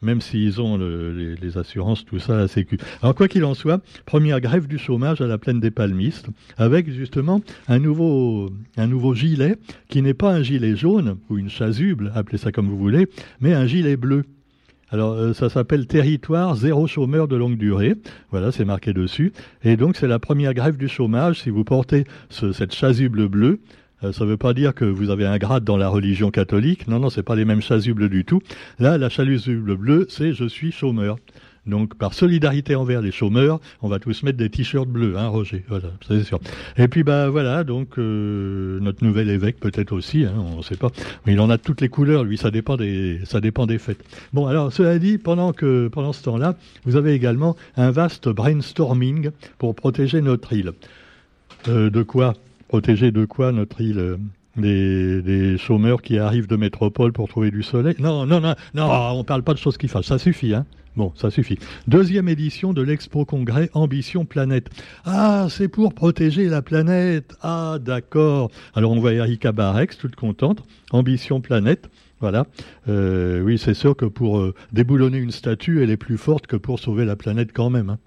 même 0.02 0.20
s'ils 0.20 0.60
ont 0.60 0.78
les, 0.78 1.58
assurances, 1.58 2.04
tout 2.04 2.19
ça, 2.19 2.37
la 2.37 2.48
Sécu. 2.48 2.78
Alors 3.02 3.14
quoi 3.14 3.28
qu'il 3.28 3.44
en 3.44 3.54
soit, 3.54 3.82
première 4.04 4.40
grève 4.40 4.66
du 4.66 4.78
chômage 4.78 5.20
à 5.20 5.26
la 5.26 5.38
plaine 5.38 5.60
des 5.60 5.70
palmistes, 5.70 6.28
avec 6.58 6.90
justement 6.90 7.40
un 7.69 7.78
nouveau, 7.78 8.50
un 8.76 8.87
nouveau 8.87 9.14
gilet 9.14 9.56
qui 9.88 10.02
n'est 10.02 10.14
pas 10.14 10.32
un 10.32 10.43
gilet 10.43 10.76
jaune 10.76 11.19
ou 11.31 11.38
une 11.38 11.48
chasuble, 11.48 12.12
appelez 12.14 12.38
ça 12.38 12.52
comme 12.52 12.69
vous 12.69 12.78
voulez, 12.78 13.06
mais 13.40 13.54
un 13.54 13.66
gilet 13.66 13.96
bleu. 13.96 14.25
Alors 14.90 15.14
euh, 15.14 15.32
ça 15.32 15.48
s'appelle 15.48 15.87
Territoire 15.87 16.54
zéro 16.54 16.87
chômeur 16.87 17.26
de 17.26 17.34
longue 17.34 17.58
durée. 17.58 17.94
Voilà, 18.31 18.52
c'est 18.52 18.64
marqué 18.64 18.92
dessus. 18.92 19.32
Et 19.64 19.76
donc 19.76 19.96
c'est 19.96 20.06
la 20.06 20.20
première 20.20 20.54
grève 20.54 20.76
du 20.76 20.88
chômage. 20.88 21.42
Si 21.42 21.50
vous 21.50 21.64
portez 21.64 22.04
cette 22.31 22.72
chasuble 22.72 23.28
bleue, 23.28 23.58
euh, 24.04 24.12
ça 24.12 24.25
ne 24.25 24.31
veut 24.31 24.37
pas 24.37 24.54
dire 24.54 24.75
que 24.75 24.84
vous 24.84 25.10
avez 25.10 25.26
un 25.26 25.38
grade 25.38 25.64
dans 25.64 25.76
la 25.76 25.88
religion 25.88 26.31
catholique. 26.31 26.88
Non, 26.88 26.98
non, 26.98 27.10
c'est 27.10 27.22
pas 27.22 27.37
les 27.37 27.44
mêmes 27.44 27.62
chasubles 27.62 28.08
du 28.08 28.25
tout. 28.25 28.43
Là, 28.78 28.98
la 28.98 29.08
chasuble 29.08 29.76
bleue, 29.76 30.06
c'est 30.08 30.32
je 30.32 30.46
suis 30.46 30.72
chômeur. 30.72 31.16
Donc, 31.66 31.96
par 31.96 32.14
solidarité 32.14 32.76
envers 32.76 33.02
les 33.02 33.10
chômeurs, 33.10 33.58
on 33.82 33.88
va 33.88 33.98
tous 33.98 34.22
mettre 34.22 34.38
des 34.38 34.48
t-shirts 34.48 34.88
bleus, 34.88 35.19
hein, 35.19 35.26
Roger. 35.26 35.64
Voilà, 35.69 35.88
c'est 36.06 36.22
sûr. 36.22 36.38
Et 36.76 36.87
puis, 36.87 37.02
bah 37.02 37.28
voilà, 37.28 37.64
donc 37.64 37.98
euh, 37.98 38.78
notre 38.81 39.04
nouvel 39.04 39.28
évêque 39.28 39.58
peut-être 39.58 39.93
aussi, 39.93 40.25
hein, 40.25 40.34
on 40.37 40.58
ne 40.58 40.62
sait 40.62 40.76
pas. 40.76 40.90
Mais 41.26 41.32
il 41.32 41.40
en 41.40 41.50
a 41.50 41.58
toutes 41.58 41.81
les 41.81 41.88
couleurs, 41.88 42.22
lui. 42.22 42.38
Ça 42.38 42.52
dépend 42.52 42.76
des, 42.76 43.20
ça 43.25 43.40
dépend 43.40 43.66
des 43.66 43.78
fêtes. 43.78 44.04
Bon, 44.32 44.46
alors 44.46 44.72
cela 44.72 44.99
dit, 45.00 45.19
pendant 45.19 45.52
que, 45.52 45.88
pendant 45.88 46.12
ce 46.12 46.22
temps-là, 46.22 46.54
vous 46.84 46.94
avez 46.94 47.14
également 47.14 47.56
un 47.76 47.90
vaste 47.90 48.28
brainstorming 48.28 49.31
pour 49.58 49.75
protéger 49.75 50.20
notre 50.20 50.52
île. 50.52 50.72
Euh, 51.66 51.90
de 51.90 52.04
quoi? 52.04 52.34
Protéger 52.68 53.10
de 53.12 53.24
quoi 53.24 53.52
notre 53.52 53.80
île 53.80 53.98
euh, 53.98 54.16
des, 54.56 55.58
chômeurs 55.58 56.02
qui 56.02 56.18
arrivent 56.18 56.48
de 56.48 56.56
métropole 56.56 57.12
pour 57.12 57.28
trouver 57.28 57.50
du 57.50 57.62
soleil. 57.62 57.94
Non, 57.98 58.26
non, 58.26 58.40
non, 58.40 58.54
non, 58.74 58.90
on 59.12 59.24
parle 59.24 59.42
pas 59.42 59.54
de 59.54 59.58
choses 59.58 59.76
qui 59.76 59.88
fâchent. 59.88 60.06
Ça 60.06 60.18
suffit, 60.18 60.54
hein. 60.54 60.66
Bon, 60.96 61.12
ça 61.14 61.30
suffit. 61.30 61.58
Deuxième 61.86 62.26
édition 62.26 62.72
de 62.72 62.80
l'Expo 62.80 63.26
Congrès 63.26 63.68
Ambition 63.74 64.24
Planète. 64.24 64.70
Ah, 65.04 65.46
c'est 65.50 65.68
pour 65.68 65.92
protéger 65.92 66.48
la 66.48 66.62
planète. 66.62 67.36
Ah, 67.42 67.76
d'accord. 67.78 68.50
Alors 68.74 68.92
on 68.92 68.98
voit 68.98 69.12
Erika 69.12 69.52
Barex, 69.52 69.98
toute 69.98 70.16
contente. 70.16 70.64
Ambition 70.92 71.42
Planète. 71.42 71.90
Voilà. 72.20 72.46
Euh, 72.88 73.42
oui, 73.42 73.58
c'est 73.58 73.74
sûr 73.74 73.94
que 73.94 74.06
pour 74.06 74.38
euh, 74.38 74.54
déboulonner 74.72 75.18
une 75.18 75.32
statue, 75.32 75.82
elle 75.82 75.90
est 75.90 75.98
plus 75.98 76.16
forte 76.16 76.46
que 76.46 76.56
pour 76.56 76.78
sauver 76.78 77.04
la 77.04 77.14
planète 77.14 77.50
quand 77.52 77.68
même. 77.68 77.90
Hein. 77.90 77.98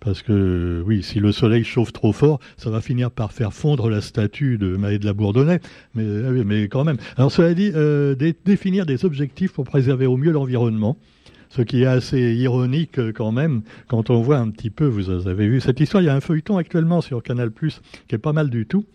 Parce 0.00 0.22
que 0.22 0.82
oui, 0.86 1.02
si 1.02 1.20
le 1.20 1.30
soleil 1.30 1.62
chauffe 1.62 1.92
trop 1.92 2.12
fort, 2.12 2.40
ça 2.56 2.70
va 2.70 2.80
finir 2.80 3.10
par 3.10 3.32
faire 3.32 3.52
fondre 3.52 3.90
la 3.90 4.00
statue 4.00 4.56
de 4.56 4.76
Maë 4.76 4.98
de 4.98 5.04
la 5.04 5.12
Bourdonnais. 5.12 5.60
Mais, 5.94 6.04
euh, 6.04 6.42
mais 6.44 6.68
quand 6.68 6.84
même. 6.84 6.96
Alors 7.16 7.30
cela 7.30 7.52
dit, 7.52 7.70
euh, 7.74 8.14
définir 8.44 8.86
des 8.86 9.04
objectifs 9.04 9.52
pour 9.52 9.64
préserver 9.64 10.06
au 10.06 10.16
mieux 10.16 10.32
l'environnement. 10.32 10.96
Ce 11.50 11.62
qui 11.62 11.82
est 11.82 11.86
assez 11.86 12.34
ironique 12.34 12.98
euh, 12.98 13.12
quand 13.12 13.32
même, 13.32 13.62
quand 13.88 14.08
on 14.08 14.22
voit 14.22 14.38
un 14.38 14.50
petit 14.50 14.70
peu, 14.70 14.86
vous 14.86 15.10
avez 15.10 15.48
vu 15.48 15.60
cette 15.60 15.80
histoire, 15.80 16.02
il 16.02 16.06
y 16.06 16.08
a 16.08 16.14
un 16.14 16.20
feuilleton 16.20 16.56
actuellement 16.56 17.00
sur 17.00 17.22
Canal+, 17.22 17.50
qui 17.50 18.14
est 18.14 18.18
pas 18.18 18.32
mal 18.32 18.48
du 18.48 18.66
tout, 18.66 18.86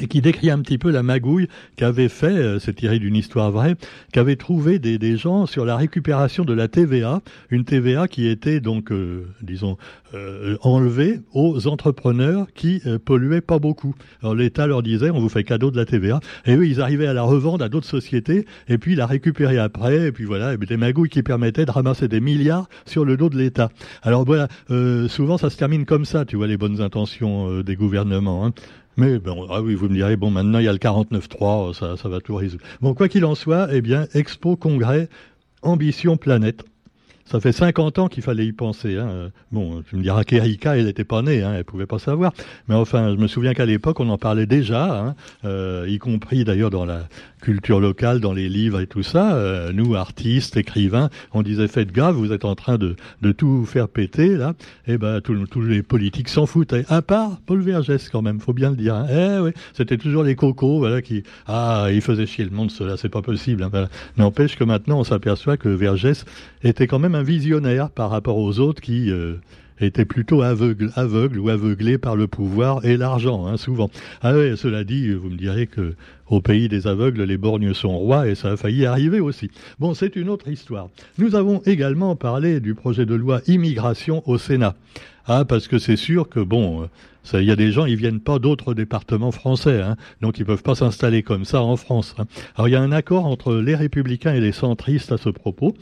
et 0.00 0.06
qui 0.06 0.22
décrit 0.22 0.50
un 0.50 0.58
petit 0.60 0.78
peu 0.78 0.90
la 0.90 1.02
magouille 1.02 1.48
qu'avait 1.76 2.08
fait, 2.08 2.26
euh, 2.26 2.58
c'est 2.58 2.74
tiré 2.74 2.98
d'une 2.98 3.14
histoire 3.14 3.50
vraie, 3.50 3.74
qu'avaient 4.12 4.36
trouvé 4.36 4.78
des, 4.78 4.98
des, 4.98 5.18
gens 5.18 5.44
sur 5.44 5.66
la 5.66 5.76
récupération 5.76 6.44
de 6.44 6.54
la 6.54 6.66
TVA, 6.66 7.20
une 7.50 7.64
TVA 7.64 8.08
qui 8.08 8.26
était 8.26 8.60
donc, 8.60 8.90
euh, 8.90 9.26
disons, 9.42 9.76
euh, 10.14 10.56
enlevée 10.62 11.20
aux 11.34 11.66
entrepreneurs 11.66 12.46
qui 12.54 12.80
euh, 12.86 12.98
polluaient 12.98 13.42
pas 13.42 13.58
beaucoup. 13.58 13.94
Alors 14.22 14.34
l'État 14.34 14.66
leur 14.66 14.82
disait, 14.82 15.10
on 15.10 15.20
vous 15.20 15.28
fait 15.28 15.44
cadeau 15.44 15.70
de 15.70 15.76
la 15.76 15.84
TVA, 15.84 16.20
et 16.46 16.56
eux, 16.56 16.66
ils 16.66 16.80
arrivaient 16.80 17.06
à 17.06 17.12
la 17.12 17.22
revendre 17.22 17.62
à 17.62 17.68
d'autres 17.68 17.86
sociétés, 17.86 18.46
et 18.68 18.78
puis 18.78 18.94
la 18.94 19.04
récupérer 19.04 19.58
après, 19.58 20.06
et 20.06 20.12
puis 20.12 20.24
voilà, 20.24 20.54
et 20.54 20.56
des 20.56 20.76
magouilles 20.78 21.10
qui 21.10 21.22
permettaient 21.22 21.66
de 21.66 21.70
ramasser 21.70 22.08
des 22.08 22.20
milliards 22.20 22.66
sur 22.86 23.04
le 23.04 23.18
dos 23.18 23.28
de 23.28 23.36
l'État. 23.36 23.68
Alors 24.02 24.24
voilà, 24.24 24.48
souvent 25.08 25.36
ça 25.36 25.50
se 25.50 25.56
termine 25.56 25.84
comme 25.84 26.04
ça, 26.04 26.24
tu 26.24 26.36
vois, 26.36 26.46
les 26.46 26.56
bonnes 26.56 26.80
intentions 26.80 27.60
des 27.60 27.76
gouvernements. 27.76 28.46
Hein. 28.46 28.52
Mais 28.96 29.18
bon, 29.18 29.46
ah 29.50 29.62
oui, 29.62 29.74
vous 29.74 29.88
me 29.88 29.94
direz, 29.94 30.16
bon, 30.16 30.30
maintenant 30.30 30.58
il 30.58 30.66
y 30.66 30.68
a 30.68 30.72
le 30.72 30.78
49.3, 30.78 31.74
ça, 31.74 31.96
ça 31.96 32.08
va 32.08 32.20
tout 32.20 32.34
résoudre. 32.34 32.62
Bon, 32.80 32.94
quoi 32.94 33.08
qu'il 33.08 33.24
en 33.24 33.34
soit, 33.34 33.68
eh 33.72 33.80
bien, 33.80 34.06
Expo 34.14 34.56
Congrès 34.56 35.08
Ambition 35.62 36.16
Planète. 36.16 36.64
Ça 37.24 37.40
fait 37.40 37.52
50 37.52 37.98
ans 37.98 38.08
qu'il 38.08 38.22
fallait 38.22 38.44
y 38.44 38.52
penser. 38.52 38.96
Hein. 38.96 39.30
Bon, 39.52 39.82
tu 39.88 39.96
me 39.96 40.02
diras 40.02 40.24
qu'Erika, 40.24 40.76
elle 40.76 40.86
n'était 40.86 41.04
pas 41.04 41.22
née, 41.22 41.42
hein, 41.42 41.54
elle 41.56 41.64
pouvait 41.64 41.86
pas 41.86 41.98
savoir. 41.98 42.32
Mais 42.68 42.74
enfin, 42.74 43.14
je 43.14 43.16
me 43.16 43.26
souviens 43.26 43.54
qu'à 43.54 43.64
l'époque, 43.64 44.00
on 44.00 44.08
en 44.10 44.18
parlait 44.18 44.44
déjà, 44.44 45.00
hein, 45.00 45.14
euh, 45.44 45.86
y 45.88 45.98
compris 45.98 46.44
d'ailleurs 46.44 46.70
dans 46.70 46.84
la 46.84 47.08
culture 47.42 47.80
locale, 47.80 48.20
dans 48.20 48.32
les 48.32 48.48
livres 48.48 48.80
et 48.80 48.86
tout 48.86 49.02
ça. 49.02 49.34
Euh, 49.34 49.72
nous, 49.72 49.94
artistes, 49.94 50.56
écrivains, 50.56 51.10
on 51.32 51.42
disait 51.42 51.68
faites 51.68 51.92
gaffe, 51.92 52.14
vous 52.14 52.32
êtes 52.32 52.44
en 52.44 52.54
train 52.54 52.78
de, 52.78 52.96
de 53.20 53.32
tout 53.32 53.66
faire 53.66 53.88
péter 53.88 54.36
là. 54.36 54.54
Et 54.86 54.94
eh 54.94 54.98
ben, 54.98 55.20
tous 55.20 55.60
les 55.60 55.82
politiques 55.82 56.28
s'en 56.28 56.46
foutaient. 56.46 56.84
À 56.88 57.02
part 57.02 57.40
Paul 57.44 57.60
Vergès 57.60 58.08
quand 58.10 58.22
même, 58.22 58.40
faut 58.40 58.52
bien 58.52 58.70
le 58.70 58.76
dire. 58.76 58.94
Hein. 58.94 59.06
Eh 59.10 59.40
oui, 59.40 59.50
c'était 59.74 59.98
toujours 59.98 60.22
les 60.22 60.36
cocos, 60.36 60.78
voilà, 60.78 61.02
qui 61.02 61.24
ah, 61.46 61.88
ils 61.92 62.00
faisaient 62.00 62.26
chier 62.26 62.44
le 62.44 62.50
monde, 62.50 62.70
cela, 62.70 62.96
c'est 62.96 63.08
pas 63.08 63.22
possible. 63.22 63.62
Hein, 63.64 63.88
N'empêche 64.16 64.56
que 64.56 64.64
maintenant, 64.64 65.00
on 65.00 65.04
s'aperçoit 65.04 65.56
que 65.56 65.68
Vergès 65.68 66.24
était 66.62 66.86
quand 66.86 66.98
même 66.98 67.14
un 67.14 67.22
visionnaire 67.22 67.90
par 67.90 68.10
rapport 68.10 68.38
aux 68.38 68.60
autres 68.60 68.80
qui 68.80 69.10
euh, 69.10 69.34
étaient 69.82 70.04
plutôt 70.04 70.42
aveugles, 70.42 70.90
aveugles 70.96 71.38
ou 71.38 71.48
aveuglés 71.48 71.98
par 71.98 72.16
le 72.16 72.26
pouvoir 72.26 72.84
et 72.84 72.96
l'argent, 72.96 73.46
hein, 73.46 73.56
souvent. 73.56 73.90
Ah 74.22 74.32
cela 74.56 74.84
dit, 74.84 75.12
vous 75.12 75.30
me 75.30 75.36
direz 75.36 75.66
que 75.66 75.94
au 76.28 76.40
pays 76.40 76.68
des 76.68 76.86
aveugles, 76.86 77.22
les 77.22 77.36
borgnes 77.36 77.74
sont 77.74 77.96
rois 77.96 78.26
et 78.28 78.34
ça 78.34 78.52
a 78.52 78.56
failli 78.56 78.86
arriver 78.86 79.20
aussi. 79.20 79.50
Bon, 79.78 79.92
c'est 79.92 80.16
une 80.16 80.30
autre 80.30 80.48
histoire. 80.48 80.88
Nous 81.18 81.34
avons 81.34 81.60
également 81.66 82.16
parlé 82.16 82.60
du 82.60 82.74
projet 82.74 83.04
de 83.04 83.14
loi 83.14 83.42
immigration 83.46 84.22
au 84.26 84.38
Sénat. 84.38 84.74
Ah, 85.26 85.44
parce 85.44 85.68
que 85.68 85.78
c'est 85.78 85.96
sûr 85.96 86.28
que 86.28 86.40
bon, 86.40 86.82
euh, 86.82 87.40
il 87.40 87.46
y 87.46 87.50
a 87.50 87.56
des 87.56 87.70
gens, 87.70 87.86
ils 87.86 87.96
viennent 87.96 88.20
pas 88.20 88.38
d'autres 88.38 88.74
départements 88.74 89.30
français, 89.30 89.80
hein, 89.80 89.96
donc 90.20 90.38
ils 90.38 90.44
peuvent 90.44 90.62
pas 90.62 90.74
s'installer 90.74 91.22
comme 91.22 91.44
ça 91.44 91.62
en 91.62 91.76
France. 91.76 92.16
Hein. 92.18 92.24
Alors 92.56 92.68
il 92.68 92.72
y 92.72 92.76
a 92.76 92.80
un 92.80 92.92
accord 92.92 93.26
entre 93.26 93.54
les 93.54 93.76
républicains 93.76 94.34
et 94.34 94.40
les 94.40 94.52
centristes 94.52 95.12
à 95.12 95.18
ce 95.18 95.28
propos. 95.28 95.74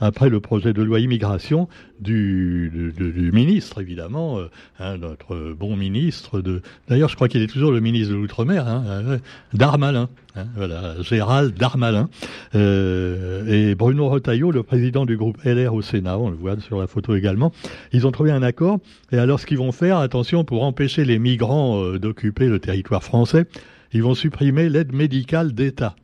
Après 0.00 0.28
le 0.28 0.40
projet 0.40 0.72
de 0.72 0.82
loi 0.82 1.00
immigration 1.00 1.68
du, 2.00 2.92
du, 2.96 3.32
ministre, 3.32 3.80
évidemment, 3.80 4.38
euh, 4.38 4.50
hein, 4.78 4.98
notre 4.98 5.52
bon 5.52 5.76
ministre. 5.76 6.40
de. 6.40 6.62
D'ailleurs, 6.88 7.08
je 7.08 7.14
crois 7.14 7.28
qu'il 7.28 7.42
est 7.42 7.46
toujours 7.46 7.72
le 7.72 7.80
ministre 7.80 8.12
de 8.12 8.18
l'Outre-mer, 8.18 8.66
hein, 8.66 8.84
euh, 8.86 9.18
Darmalin. 9.52 10.08
Hein, 10.36 10.46
voilà, 10.56 11.00
Gérald 11.02 11.54
Darmalin. 11.54 12.08
Euh, 12.54 13.70
et 13.70 13.74
Bruno 13.74 14.08
Retailleau, 14.08 14.50
le 14.50 14.62
président 14.62 15.06
du 15.06 15.16
groupe 15.16 15.38
LR 15.44 15.74
au 15.74 15.82
Sénat, 15.82 16.18
on 16.18 16.30
le 16.30 16.36
voit 16.36 16.58
sur 16.60 16.80
la 16.80 16.86
photo 16.86 17.14
également, 17.14 17.52
ils 17.92 18.06
ont 18.06 18.10
trouvé 18.10 18.32
un 18.32 18.42
accord. 18.42 18.78
Et 19.12 19.18
alors, 19.18 19.38
ce 19.38 19.46
qu'ils 19.46 19.58
vont 19.58 19.72
faire, 19.72 19.98
attention, 19.98 20.44
pour 20.44 20.64
empêcher 20.64 21.04
les 21.04 21.18
migrants 21.18 21.96
d'occuper 21.98 22.48
le 22.48 22.58
territoire 22.58 23.04
français, 23.04 23.46
ils 23.92 24.02
vont 24.02 24.14
supprimer 24.14 24.68
l'aide 24.68 24.92
médicale 24.92 25.52
d'État. 25.52 25.94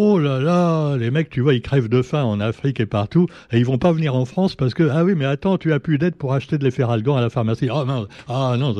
Oh 0.00 0.16
là 0.20 0.38
là, 0.38 0.96
les 0.96 1.10
mecs, 1.10 1.28
tu 1.28 1.40
vois, 1.40 1.54
ils 1.54 1.60
crèvent 1.60 1.88
de 1.88 2.02
faim 2.02 2.22
en 2.22 2.38
Afrique 2.38 2.78
et 2.78 2.86
partout, 2.86 3.26
et 3.50 3.58
ils 3.58 3.64
vont 3.64 3.78
pas 3.78 3.90
venir 3.90 4.14
en 4.14 4.26
France 4.26 4.54
parce 4.54 4.72
que, 4.72 4.88
ah 4.88 5.02
oui, 5.02 5.16
mais 5.16 5.24
attends, 5.24 5.58
tu 5.58 5.72
as 5.72 5.80
plus 5.80 5.98
d'aide 5.98 6.14
pour 6.14 6.34
acheter 6.34 6.56
de 6.56 6.62
l'efferalgan 6.62 7.16
à 7.16 7.20
la 7.20 7.30
pharmacie. 7.30 7.68
Ah 7.68 7.84
non, 7.84 8.06
ah 8.28 8.54
non, 8.56 8.76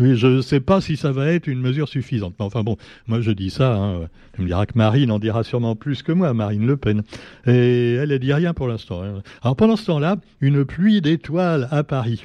oui, 0.00 0.16
je 0.16 0.40
sais 0.40 0.58
pas 0.58 0.80
si 0.80 0.96
ça 0.96 1.12
va 1.12 1.28
être 1.28 1.46
une 1.46 1.60
mesure 1.60 1.88
suffisante. 1.88 2.34
Mais 2.40 2.44
enfin 2.44 2.64
bon, 2.64 2.76
moi 3.06 3.20
je 3.20 3.30
dis 3.30 3.50
ça, 3.50 3.76
hein. 3.76 4.08
tu 4.34 4.42
me 4.42 4.48
diras 4.48 4.66
que 4.66 4.72
Marine 4.74 5.12
en 5.12 5.20
dira 5.20 5.44
sûrement 5.44 5.76
plus 5.76 6.02
que 6.02 6.10
moi, 6.10 6.34
Marine 6.34 6.66
Le 6.66 6.76
Pen. 6.76 7.04
Et 7.46 7.94
elle, 7.94 8.10
elle 8.10 8.18
dit 8.18 8.32
rien 8.32 8.52
pour 8.52 8.66
l'instant. 8.66 9.04
Hein. 9.04 9.22
Alors 9.42 9.54
pendant 9.54 9.76
ce 9.76 9.86
temps-là, 9.86 10.16
une 10.40 10.64
pluie 10.64 11.00
d'étoiles 11.00 11.68
à 11.70 11.84
Paris. 11.84 12.24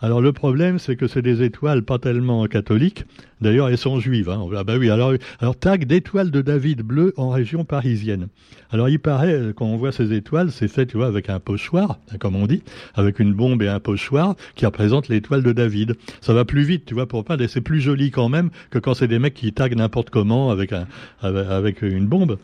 Alors 0.00 0.20
le 0.20 0.32
problème, 0.32 0.78
c'est 0.78 0.94
que 0.94 1.06
c'est 1.06 1.22
des 1.22 1.42
étoiles 1.42 1.82
pas 1.82 1.98
tellement 1.98 2.44
catholiques. 2.46 3.04
D'ailleurs, 3.40 3.70
elles 3.70 3.78
sont 3.78 3.98
juives. 3.98 4.28
Hein. 4.28 4.46
Ah 4.54 4.62
bah 4.62 4.76
oui. 4.78 4.90
Alors, 4.90 5.16
tag 5.58 5.86
d'étoiles 5.86 6.30
de 6.30 6.42
David 6.42 6.82
bleu 6.82 7.14
en 7.16 7.30
région 7.30 7.64
parisienne. 7.64 8.28
Alors 8.70 8.88
il 8.88 8.98
paraît 8.98 9.32
euh, 9.32 9.52
quand 9.54 9.64
on 9.64 9.76
voit 9.76 9.92
ces 9.92 10.12
étoiles, 10.12 10.50
c'est 10.50 10.68
fait, 10.68 10.86
tu 10.86 10.96
vois, 10.96 11.06
avec 11.06 11.30
un 11.30 11.40
pochoir, 11.40 11.98
hein, 12.12 12.16
comme 12.18 12.36
on 12.36 12.46
dit, 12.46 12.62
avec 12.94 13.20
une 13.20 13.32
bombe 13.32 13.62
et 13.62 13.68
un 13.68 13.80
pochoir 13.80 14.34
qui 14.54 14.66
représente 14.66 15.08
l'étoile 15.08 15.42
de 15.42 15.52
David. 15.52 15.94
Ça 16.20 16.34
va 16.34 16.44
plus 16.44 16.64
vite, 16.64 16.84
tu 16.84 16.94
vois, 16.94 17.06
pour 17.06 17.24
peindre. 17.24 17.42
Et 17.42 17.48
c'est 17.48 17.60
plus 17.62 17.80
joli 17.80 18.10
quand 18.10 18.28
même 18.28 18.50
que 18.70 18.78
quand 18.78 18.94
c'est 18.94 19.08
des 19.08 19.18
mecs 19.18 19.34
qui 19.34 19.52
taguent 19.52 19.76
n'importe 19.76 20.10
comment 20.10 20.50
avec 20.50 21.82
une 21.82 22.06
bombe. 22.06 22.38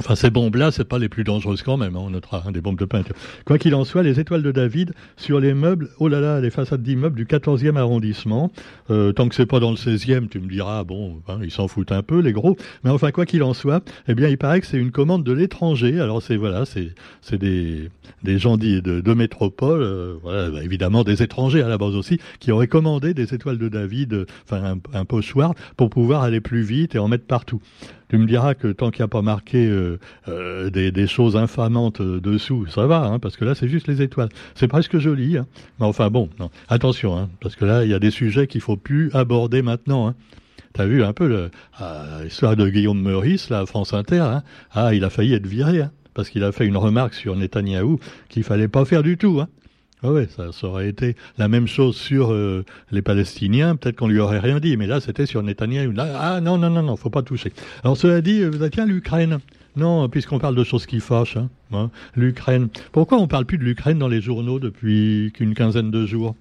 Enfin, 0.00 0.14
ces 0.14 0.30
bombes-là, 0.30 0.70
c'est 0.70 0.84
pas 0.84 0.98
les 0.98 1.08
plus 1.08 1.24
dangereuses 1.24 1.62
quand 1.62 1.76
même. 1.76 1.96
Hein, 1.96 2.02
on 2.04 2.10
notera 2.10 2.42
hein, 2.46 2.52
des 2.52 2.60
bombes 2.60 2.78
de 2.78 2.84
peinture. 2.84 3.14
Quoi 3.44 3.58
qu'il 3.58 3.74
en 3.74 3.84
soit, 3.84 4.02
les 4.02 4.20
étoiles 4.20 4.42
de 4.42 4.52
David 4.52 4.92
sur 5.16 5.40
les 5.40 5.54
meubles, 5.54 5.90
oh 5.98 6.08
là 6.08 6.20
là, 6.20 6.40
les 6.40 6.50
façades 6.50 6.82
d'immeubles 6.82 7.16
du 7.16 7.26
14e 7.26 7.76
arrondissement. 7.76 8.50
Euh, 8.90 9.12
tant 9.12 9.28
que 9.28 9.34
c'est 9.34 9.46
pas 9.46 9.60
dans 9.60 9.70
le 9.70 9.76
16e, 9.76 10.28
tu 10.28 10.40
me 10.40 10.48
diras, 10.48 10.84
bon, 10.84 11.20
hein, 11.28 11.38
ils 11.42 11.50
s'en 11.50 11.68
foutent 11.68 11.92
un 11.92 12.02
peu, 12.02 12.20
les 12.20 12.32
gros. 12.32 12.56
Mais 12.82 12.90
enfin, 12.90 13.10
quoi 13.12 13.26
qu'il 13.26 13.42
en 13.42 13.54
soit, 13.54 13.84
eh 14.08 14.14
bien, 14.14 14.28
il 14.28 14.38
paraît 14.38 14.60
que 14.60 14.66
c'est 14.66 14.78
une 14.78 14.90
commande 14.90 15.24
de 15.24 15.32
l'étranger. 15.32 16.00
Alors, 16.00 16.22
c'est 16.22 16.36
voilà, 16.36 16.64
c'est 16.64 17.38
des 17.38 17.90
des 18.22 18.38
gens 18.38 18.56
de, 18.56 18.80
de 18.80 19.14
métropole, 19.14 19.82
euh, 19.82 20.16
bah, 20.24 20.62
évidemment 20.62 21.04
des 21.04 21.22
étrangers 21.22 21.62
à 21.62 21.68
la 21.68 21.78
base 21.78 21.94
aussi, 21.94 22.18
qui 22.40 22.50
auraient 22.50 22.68
commandé 22.68 23.14
des 23.14 23.34
étoiles 23.34 23.58
de 23.58 23.68
David, 23.68 24.26
enfin 24.44 24.64
un, 24.64 24.98
un 24.98 25.04
pochoir, 25.04 25.54
pour 25.76 25.90
pouvoir 25.90 26.22
aller 26.22 26.40
plus 26.40 26.62
vite 26.62 26.94
et 26.94 26.98
en 26.98 27.08
mettre 27.08 27.26
partout. 27.26 27.60
Tu 28.08 28.18
me 28.18 28.26
diras 28.26 28.54
que 28.54 28.68
tant 28.68 28.90
qu'il 28.90 29.02
n'y 29.02 29.06
a 29.06 29.08
pas 29.08 29.22
marqué 29.22 29.66
euh, 29.66 29.83
euh, 30.28 30.70
des, 30.70 31.06
choses 31.06 31.36
infamantes 31.36 32.00
euh, 32.00 32.20
dessous, 32.20 32.66
ça 32.66 32.86
va, 32.86 33.04
hein, 33.04 33.18
parce 33.18 33.36
que 33.36 33.44
là, 33.44 33.54
c'est 33.54 33.68
juste 33.68 33.86
les 33.88 34.02
étoiles. 34.02 34.28
C'est 34.54 34.68
presque 34.68 34.98
joli, 34.98 35.38
hein. 35.38 35.46
mais 35.78 35.86
enfin 35.86 36.10
bon, 36.10 36.28
attention, 36.68 37.16
hein, 37.16 37.28
parce 37.40 37.56
que 37.56 37.64
là, 37.64 37.84
il 37.84 37.90
y 37.90 37.94
a 37.94 37.98
des 37.98 38.10
sujets 38.10 38.46
qu'il 38.46 38.60
faut 38.60 38.76
plus 38.76 39.10
aborder 39.12 39.62
maintenant. 39.62 40.14
T'as 40.72 40.86
vu 40.86 41.04
un 41.04 41.12
peu 41.12 41.50
l'histoire 42.22 42.56
de 42.56 42.68
Guillaume 42.68 43.00
Meurice, 43.00 43.48
la 43.48 43.64
France 43.64 43.94
Inter, 43.94 44.38
ah, 44.72 44.92
il 44.92 45.04
a 45.04 45.10
failli 45.10 45.34
être 45.34 45.46
viré, 45.46 45.84
parce 46.14 46.30
qu'il 46.30 46.42
a 46.42 46.50
fait 46.50 46.66
une 46.66 46.76
remarque 46.76 47.14
sur 47.14 47.36
Netanyahou 47.36 48.00
qu'il 48.28 48.42
fallait 48.42 48.68
pas 48.68 48.84
faire 48.84 49.04
du 49.04 49.16
tout. 49.16 49.40
Ah 50.06 50.12
oui, 50.12 50.26
ça, 50.28 50.50
aurait 50.68 50.88
été 50.88 51.16
la 51.38 51.48
même 51.48 51.66
chose 51.66 51.96
sur 51.96 52.30
euh, 52.30 52.62
les 52.90 53.00
Palestiniens. 53.00 53.74
Peut-être 53.74 53.96
qu'on 53.96 54.08
lui 54.08 54.18
aurait 54.18 54.38
rien 54.38 54.60
dit, 54.60 54.76
mais 54.76 54.86
là, 54.86 55.00
c'était 55.00 55.24
sur 55.24 55.42
Netanyahu. 55.42 55.94
ah 55.98 56.42
non, 56.42 56.58
non, 56.58 56.68
non, 56.68 56.82
non, 56.82 56.96
faut 56.96 57.08
pas 57.08 57.22
toucher. 57.22 57.54
Alors, 57.82 57.96
cela 57.96 58.20
dit, 58.20 58.42
avez 58.42 58.68
tiens, 58.68 58.84
l'Ukraine. 58.84 59.38
Non, 59.76 60.08
puisqu'on 60.08 60.38
parle 60.38 60.54
de 60.54 60.64
choses 60.64 60.86
qui 60.86 61.00
fâchent, 61.00 61.36
hein, 61.36 61.50
hein, 61.72 61.90
l'Ukraine. 62.14 62.68
Pourquoi 62.92 63.18
on 63.18 63.26
parle 63.26 63.44
plus 63.44 63.58
de 63.58 63.64
l'Ukraine 63.64 63.98
dans 63.98 64.08
les 64.08 64.20
journaux 64.20 64.60
depuis 64.60 65.32
qu'une 65.34 65.54
quinzaine 65.54 65.90
de 65.90 66.06
jours? 66.06 66.36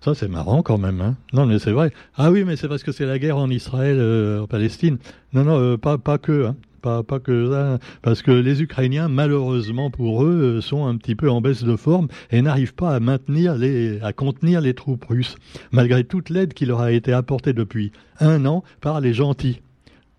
Ça, 0.00 0.14
c'est 0.14 0.28
marrant 0.28 0.62
quand 0.62 0.78
même. 0.78 1.00
Hein. 1.00 1.16
Non, 1.32 1.46
mais 1.46 1.58
c'est 1.58 1.72
vrai. 1.72 1.92
Ah 2.16 2.30
oui, 2.30 2.44
mais 2.44 2.56
c'est 2.56 2.68
parce 2.68 2.82
que 2.82 2.90
c'est 2.90 3.04
la 3.06 3.18
guerre 3.18 3.36
en 3.36 3.50
Israël, 3.50 3.98
euh, 4.00 4.40
en 4.40 4.46
Palestine. 4.46 4.98
Non, 5.32 5.44
non, 5.44 5.58
euh, 5.58 5.76
pas, 5.76 5.98
pas 5.98 6.18
que. 6.18 6.50
Pas, 6.80 7.02
que 7.02 7.50
ça, 7.50 7.78
parce 8.00 8.22
que 8.22 8.30
les 8.30 8.62
Ukrainiens, 8.62 9.08
malheureusement 9.08 9.90
pour 9.90 10.24
eux, 10.24 10.56
euh, 10.56 10.60
sont 10.62 10.86
un 10.86 10.96
petit 10.96 11.14
peu 11.14 11.30
en 11.30 11.42
baisse 11.42 11.62
de 11.62 11.76
forme 11.76 12.08
et 12.30 12.40
n'arrivent 12.40 12.72
pas 12.72 12.94
à 12.94 13.00
maintenir 13.00 13.58
à 14.00 14.12
contenir 14.14 14.62
les 14.62 14.72
troupes 14.72 15.04
russes, 15.04 15.36
malgré 15.72 16.04
toute 16.04 16.30
l'aide 16.30 16.54
qui 16.54 16.64
leur 16.64 16.80
a 16.80 16.90
été 16.90 17.12
apportée 17.12 17.52
depuis 17.52 17.92
un 18.18 18.46
an 18.46 18.64
par 18.80 19.02
les 19.02 19.12
gentils. 19.12 19.60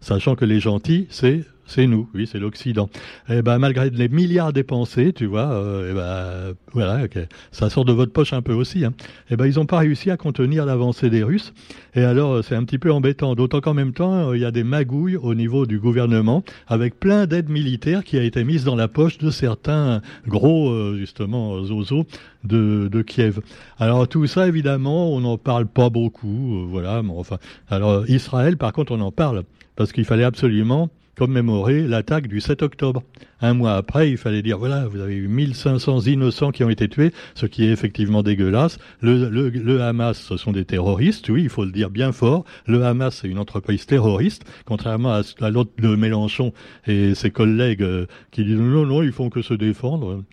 Sachant 0.01 0.35
que 0.35 0.45
les 0.45 0.59
gentils, 0.59 1.07
c'est 1.09 1.45
c'est 1.71 1.87
nous, 1.87 2.09
oui, 2.13 2.27
c'est 2.29 2.37
l'Occident. 2.37 2.89
Et 3.29 3.37
eh 3.37 3.41
ben 3.41 3.57
malgré 3.57 3.89
les 3.89 4.09
milliards 4.09 4.51
dépensés, 4.51 5.13
tu 5.13 5.25
vois, 5.25 5.51
euh, 5.53 5.91
eh 5.91 5.93
ben 5.93 6.55
voilà, 6.73 7.07
ça 7.51 7.69
sort 7.69 7.85
de 7.85 7.93
votre 7.93 8.11
poche 8.11 8.33
un 8.33 8.41
peu 8.41 8.53
aussi. 8.53 8.83
Hein. 8.83 8.93
Et 9.29 9.33
eh 9.33 9.35
ben 9.37 9.45
ils 9.45 9.55
n'ont 9.55 9.65
pas 9.65 9.79
réussi 9.79 10.11
à 10.11 10.17
contenir 10.17 10.65
l'avancée 10.65 11.09
des 11.09 11.23
Russes. 11.23 11.53
Et 11.95 12.03
alors 12.03 12.43
c'est 12.43 12.55
un 12.55 12.65
petit 12.65 12.77
peu 12.77 12.91
embêtant, 12.91 13.35
d'autant 13.35 13.61
qu'en 13.61 13.73
même 13.73 13.93
temps 13.93 14.33
il 14.33 14.41
y 14.41 14.45
a 14.45 14.51
des 14.51 14.63
magouilles 14.63 15.15
au 15.15 15.33
niveau 15.33 15.65
du 15.65 15.79
gouvernement 15.79 16.43
avec 16.67 16.99
plein 16.99 17.25
d'aides 17.25 17.49
militaires 17.49 18.03
qui 18.03 18.17
a 18.17 18.23
été 18.23 18.43
mise 18.43 18.65
dans 18.65 18.75
la 18.75 18.87
poche 18.87 19.17
de 19.17 19.29
certains 19.29 20.01
gros 20.27 20.69
euh, 20.69 20.97
justement 20.97 21.63
zozos 21.63 22.05
de, 22.43 23.01
Kiev. 23.01 23.39
Alors 23.79 24.07
tout 24.07 24.27
ça 24.27 24.47
évidemment 24.47 25.13
on 25.13 25.21
n'en 25.21 25.37
parle 25.37 25.67
pas 25.67 25.89
beaucoup, 25.89 26.63
euh, 26.63 26.65
voilà. 26.67 27.01
Mais 27.01 27.13
enfin, 27.15 27.37
alors 27.69 28.09
Israël 28.09 28.57
par 28.57 28.73
contre 28.73 28.91
on 28.91 29.01
en 29.01 29.11
parle 29.11 29.43
parce 29.75 29.93
qu'il 29.93 30.05
fallait 30.05 30.25
absolument 30.25 30.89
commémorer 31.21 31.83
l'attaque 31.83 32.25
du 32.25 32.41
7 32.41 32.63
octobre. 32.63 33.03
Un 33.41 33.53
mois 33.53 33.73
après, 33.73 34.09
il 34.09 34.17
fallait 34.17 34.41
dire, 34.41 34.57
voilà, 34.57 34.87
vous 34.87 34.99
avez 35.01 35.13
eu 35.13 35.27
1500 35.27 36.01
innocents 36.07 36.49
qui 36.49 36.63
ont 36.63 36.69
été 36.71 36.89
tués, 36.89 37.13
ce 37.35 37.45
qui 37.45 37.63
est 37.63 37.71
effectivement 37.71 38.23
dégueulasse. 38.23 38.79
Le, 39.01 39.81
Hamas, 39.81 40.17
ce 40.17 40.35
sont 40.35 40.51
des 40.51 40.65
terroristes, 40.65 41.29
oui, 41.29 41.43
il 41.43 41.49
faut 41.49 41.63
le 41.63 41.71
dire 41.71 41.91
bien 41.91 42.11
fort. 42.11 42.43
Le 42.65 42.83
Hamas, 42.83 43.19
c'est 43.21 43.27
une 43.27 43.37
entreprise 43.37 43.85
terroriste, 43.85 44.45
contrairement 44.65 45.13
à, 45.13 45.49
l'autre 45.51 45.73
de 45.77 45.95
Mélenchon 45.95 46.53
et 46.87 47.13
ses 47.13 47.29
collègues 47.29 47.83
euh, 47.83 48.07
qui 48.31 48.43
disent, 48.43 48.57
non, 48.57 48.87
non, 48.87 49.03
ils 49.03 49.11
font 49.11 49.29
que 49.29 49.43
se 49.43 49.53
défendre. 49.53 50.23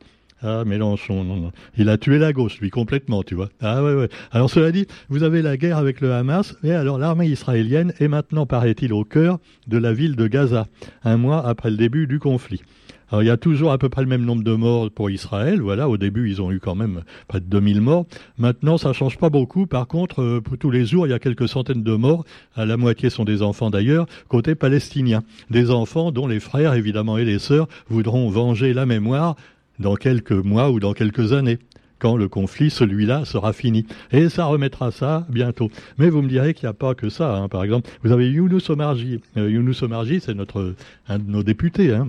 Ah, 0.42 0.64
Mélenchon, 0.64 1.24
non, 1.24 1.36
non. 1.36 1.52
Il 1.76 1.88
a 1.88 1.98
tué 1.98 2.18
la 2.18 2.32
gauche, 2.32 2.60
lui, 2.60 2.70
complètement, 2.70 3.22
tu 3.22 3.34
vois. 3.34 3.48
Ah 3.60 3.82
ouais, 3.82 3.94
ouais. 3.94 4.08
Alors 4.30 4.50
cela 4.50 4.70
dit, 4.70 4.86
vous 5.08 5.24
avez 5.24 5.42
la 5.42 5.56
guerre 5.56 5.78
avec 5.78 6.00
le 6.00 6.12
Hamas, 6.12 6.56
et 6.62 6.72
alors 6.72 6.98
l'armée 6.98 7.26
israélienne 7.26 7.92
est 7.98 8.08
maintenant, 8.08 8.46
paraît-il, 8.46 8.92
au 8.92 9.04
cœur 9.04 9.38
de 9.66 9.78
la 9.78 9.92
ville 9.92 10.14
de 10.14 10.28
Gaza, 10.28 10.66
un 11.02 11.16
mois 11.16 11.46
après 11.46 11.70
le 11.70 11.76
début 11.76 12.06
du 12.06 12.20
conflit. 12.20 12.62
Alors 13.10 13.22
il 13.22 13.26
y 13.26 13.30
a 13.30 13.38
toujours 13.38 13.72
à 13.72 13.78
peu 13.78 13.88
près 13.88 14.02
le 14.02 14.08
même 14.08 14.24
nombre 14.24 14.44
de 14.44 14.54
morts 14.54 14.90
pour 14.90 15.08
Israël. 15.08 15.60
Voilà, 15.62 15.88
au 15.88 15.96
début 15.96 16.30
ils 16.30 16.42
ont 16.42 16.52
eu 16.52 16.60
quand 16.60 16.74
même 16.74 17.02
près 17.26 17.40
de 17.40 17.46
2000 17.46 17.80
morts. 17.80 18.06
Maintenant 18.36 18.76
ça 18.76 18.92
change 18.92 19.16
pas 19.16 19.30
beaucoup. 19.30 19.66
Par 19.66 19.86
contre, 19.86 20.22
euh, 20.22 20.42
tous 20.60 20.70
les 20.70 20.84
jours 20.84 21.06
il 21.06 21.10
y 21.10 21.14
a 21.14 21.18
quelques 21.18 21.48
centaines 21.48 21.82
de 21.82 21.94
morts. 21.94 22.24
À 22.54 22.66
la 22.66 22.76
moitié 22.76 23.08
sont 23.08 23.24
des 23.24 23.40
enfants 23.40 23.70
d'ailleurs 23.70 24.06
côté 24.28 24.54
palestinien. 24.54 25.22
Des 25.48 25.70
enfants 25.70 26.12
dont 26.12 26.26
les 26.26 26.40
frères 26.40 26.74
évidemment 26.74 27.16
et 27.16 27.24
les 27.24 27.38
sœurs 27.38 27.66
voudront 27.88 28.28
venger 28.28 28.74
la 28.74 28.84
mémoire 28.84 29.36
dans 29.78 29.94
quelques 29.94 30.32
mois 30.32 30.70
ou 30.70 30.80
dans 30.80 30.92
quelques 30.92 31.32
années 31.32 31.58
quand 31.98 32.16
le 32.16 32.28
conflit, 32.28 32.70
celui-là, 32.70 33.24
sera 33.24 33.52
fini. 33.52 33.84
Et 34.12 34.28
ça 34.28 34.44
remettra 34.44 34.92
ça 34.92 35.26
bientôt. 35.30 35.68
Mais 35.98 36.10
vous 36.10 36.22
me 36.22 36.28
direz 36.28 36.54
qu'il 36.54 36.66
n'y 36.66 36.70
a 36.70 36.74
pas 36.74 36.94
que 36.94 37.08
ça. 37.08 37.36
Hein. 37.36 37.48
Par 37.48 37.64
exemple, 37.64 37.90
vous 38.04 38.12
avez 38.12 38.30
Younous 38.30 38.70
Omarji. 38.70 39.20
Euh, 39.36 39.50
Younous 39.50 39.82
Omarji, 39.82 40.20
c'est 40.20 40.34
notre 40.34 40.74
un 41.08 41.18
de 41.18 41.28
nos 41.28 41.42
députés. 41.42 41.92
Hein 41.92 42.08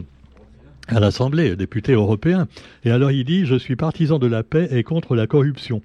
à 0.92 1.00
l'Assemblée, 1.00 1.56
député 1.56 1.94
européen. 1.94 2.48
Et 2.84 2.92
alors 2.92 3.12
il 3.12 3.24
dit, 3.24 3.46
je 3.46 3.56
suis 3.56 3.76
partisan 3.76 4.20
de 4.20 4.28
la 4.28 4.44
paix 4.44 4.68
et 4.72 4.84
contre 4.84 5.16
la 5.16 5.28
corruption. 5.28 5.82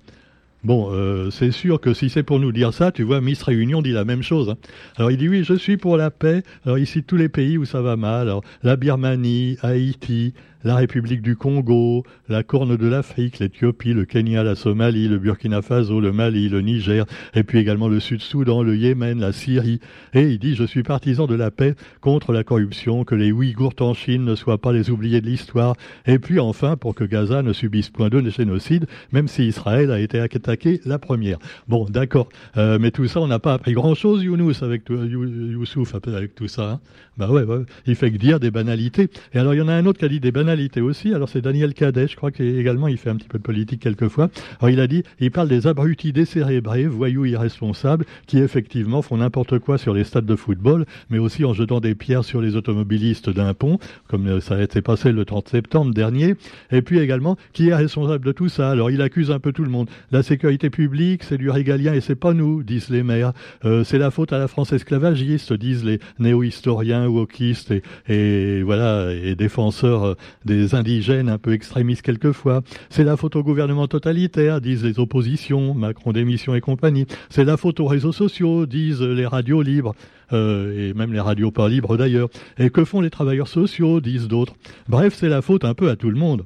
Bon, 0.63 0.89
euh, 0.93 1.29
c'est 1.31 1.51
sûr 1.51 1.79
que 1.79 1.93
si 1.93 2.09
c'est 2.09 2.23
pour 2.23 2.41
nous 2.41 2.51
dire 2.51 2.73
ça, 2.73 2.91
tu 2.91 3.03
vois, 3.03 3.21
Miss 3.21 3.43
Réunion 3.43 3.83
dit 3.83 3.93
la 3.93 4.07
même 4.07 4.23
chose. 4.23 4.49
Hein. 4.49 4.57
Alors 4.97 5.11
il 5.11 5.19
dit 5.19 5.29
oui, 5.29 5.45
je 5.45 5.53
suis 5.53 5.77
pour 5.77 5.99
la 5.99 6.11
paix. 6.11 6.43
Alors 6.65 6.79
ici 6.79 7.03
tous 7.03 7.17
les 7.17 7.29
pays 7.29 7.59
où 7.59 7.67
ça 7.67 7.83
va 7.83 7.97
mal, 7.97 8.33
la 8.63 8.77
Birmanie, 8.77 9.59
Haïti, 9.61 10.33
la 10.65 10.77
République 10.77 11.21
du 11.21 11.37
Congo, 11.37 12.05
la 12.29 12.43
Corne 12.43 12.77
de 12.77 12.87
l'Afrique, 12.87 13.39
l'Éthiopie, 13.39 13.93
le 13.93 14.07
Kenya, 14.07 14.43
la 14.43 14.55
Somalie, 14.55 15.09
le 15.09 15.19
Burkina 15.19 15.61
Faso, 15.61 16.01
le 16.01 16.11
Mali, 16.11 16.49
le 16.49 16.63
Niger, 16.63 17.05
et 17.35 17.45
puis 17.45 17.59
également 17.59 17.89
le 17.89 18.01
Sud-Soudan, 18.01 18.63
le 18.63 18.75
Yémen, 18.75 19.21
la 19.21 19.33
Syrie. 19.33 19.81
Et 20.15 20.23
il 20.23 20.39
dit, 20.39 20.55
je 20.55 20.65
suis 20.65 20.83
partisan 20.83 21.27
de 21.27 21.35
la 21.35 21.51
paix 21.51 21.75
contre 22.01 22.33
la 22.33 22.45
corruption, 22.45 23.05
que 23.05 23.15
les 23.15 23.31
Ouïghours 23.31 23.75
en 23.81 23.93
Chine 23.93 24.25
ne 24.25 24.35
soient 24.35 24.59
pas 24.59 24.73
les 24.73 24.91
oubliés 24.91 25.21
de 25.21 25.27
l'histoire, 25.27 25.77
et 26.07 26.19
puis 26.19 26.41
enfin 26.41 26.77
pour 26.77 26.95
que 26.95 27.05
Gaza 27.05 27.43
ne 27.43 27.53
subisse 27.53 27.91
point 27.91 28.09
de 28.09 28.31
génocide, 28.31 28.87
même 29.13 29.29
si 29.29 29.47
Israël 29.47 29.91
a 29.91 30.01
été 30.01 30.19
attaqué 30.19 30.81
la 30.87 30.99
première. 30.99 31.39
Bon, 31.69 31.85
d'accord, 31.85 32.29
euh, 32.57 32.79
mais 32.81 32.91
tout 32.91 33.07
ça, 33.07 33.21
on 33.21 33.27
n'a 33.27 33.39
pas 33.39 33.53
appris 33.53 33.75
grand-chose, 33.75 34.23
Younous, 34.23 34.63
avec 34.63 34.89
Youssouf, 34.89 35.95
avec 35.95 36.35
tout 36.35 36.49
ça. 36.49 36.71
Hein. 36.71 36.81
bah 37.19 37.29
ouais, 37.29 37.45
il 37.87 37.97
fait 37.97 38.11
que 38.11 38.17
dire 38.17 38.41
des 38.41 38.51
banalités. 38.51 39.11
Et 39.35 39.39
alors, 39.39 39.53
il 39.53 39.59
y 39.59 39.61
en 39.61 39.69
a 39.69 39.75
un 39.75 39.85
autre 39.85 39.99
qui 39.99 40.05
a 40.07 40.09
dit 40.09 40.21
des 40.21 40.33
banalités 40.33 40.54
aussi. 40.81 41.13
Alors 41.13 41.29
c'est 41.29 41.41
Daniel 41.41 41.75
Cadet, 41.75 42.09
je 42.09 42.17
crois 42.17 42.31
qu'également 42.31 42.89
il 42.89 42.97
fait 42.97 43.11
un 43.11 43.17
petit 43.17 43.29
peu 43.29 43.39
de 43.39 43.43
politique 43.43 43.81
quelquefois. 43.81 44.31
Alors 44.61 44.71
il 44.71 44.81
a 44.81 44.87
dit, 44.87 45.03
il 45.21 45.31
parle 45.31 45.49
des 45.49 45.67
abrutis 45.67 46.13
décérébrés, 46.13 46.87
voyous 46.87 47.25
irresponsables, 47.25 48.05
qui 48.27 48.39
effectivement 48.39 49.03
font 49.03 49.17
n'importe 49.17 49.59
quoi 49.59 49.79
sur 49.79 49.95
les 49.95 50.05
stades 50.05 50.27
de 50.27 50.37
football, 50.37 50.87
mais 51.11 51.19
aussi 51.19 51.45
en 51.45 51.53
jetant 51.53 51.81
des 51.81 51.95
pierres 51.95 52.25
sur 52.25 52.41
les 52.41 52.57
automobilistes 52.57 53.31
d'un 53.31 53.55
pont, 53.55 53.79
comme 54.09 54.27
euh, 54.29 54.41
ça 54.41 54.57
a 54.57 54.63
été 54.63 54.81
passé 54.81 55.13
le 55.13 55.25
30 55.25 55.49
septembre 55.49 55.93
dernier. 55.93 56.37
Et 56.71 56.83
puis 56.83 56.99
également, 56.99 57.37
qui 57.53 57.69
est 57.69 57.75
responsable 57.75 58.25
de 58.25 58.33
tout 58.33 58.49
ça? 58.49 58.71
Alors 58.71 58.91
il 58.91 59.03
accuse 59.03 59.31
un 59.31 59.41
peu 59.41 59.53
tout 59.53 59.65
le 59.65 59.71
monde. 59.71 59.89
La 60.13 60.23
sécurité 60.23 60.71
publique, 60.71 61.25
c'est 61.25 61.39
du 61.39 61.51
régalien 61.51 61.95
et 61.95 62.01
c'est 62.01 62.15
pas 62.15 62.33
nous, 62.33 62.63
disent 62.63 62.91
les 62.91 63.03
maires. 63.03 63.33
Euh, 63.65 63.85
c'est 63.85 63.99
la 63.99 64.11
faute 64.11 64.33
à 64.33 64.39
la 64.39 64.49
France 64.49 64.73
esclavagiste, 64.73 65.53
disent 65.53 65.85
les 65.85 65.99
néo-historiens, 66.19 67.09
wokistes 67.09 67.73
et, 67.73 67.83
et 68.09 68.63
voilà, 68.63 69.13
et 69.13 69.35
défenseurs 69.35 70.05
euh, 70.05 70.15
des 70.45 70.75
indigènes 70.75 71.29
un 71.29 71.39
peu 71.39 71.53
extrémistes 71.53 72.03
quelquefois. 72.03 72.63
C'est 72.91 73.05
la 73.05 73.17
faute 73.17 73.37
au 73.37 73.43
gouvernement 73.43 73.89
totalitaire, 73.89 74.61
disent 74.61 74.85
les 74.85 74.99
oppositions, 74.99 75.75
Macron 75.75 76.13
démission 76.13 76.55
et 76.55 76.61
compagnie. 76.61 77.07
C'est 77.31 77.45
la 77.45 77.57
faute 77.57 77.81
aux 77.81 77.87
réseaux 77.87 78.13
sociaux, 78.13 78.67
disent 78.67 79.03
les 79.03 79.27
radios 79.27 79.63
libres. 79.63 79.95
Euh, 80.33 80.91
et 80.91 80.95
même 80.95 81.13
les 81.13 81.21
radios 81.21 81.51
pas 81.51 81.69
libres 81.69 81.97
d'ailleurs. 81.97 82.29
Et 82.59 82.71
que 82.71 82.85
font 82.85 83.01
les 83.01 83.11
travailleurs 83.11 83.49
sociaux, 83.49 84.01
disent 84.01 84.29
d'autres. 84.29 84.55
Bref, 84.89 85.15
c'est 85.15 85.29
la 85.29 85.43
faute 85.43 85.65
un 85.65 85.75
peu 85.75 85.91
à 85.91 85.97
tout 85.97 86.11
le 86.11 86.19
monde. 86.19 86.45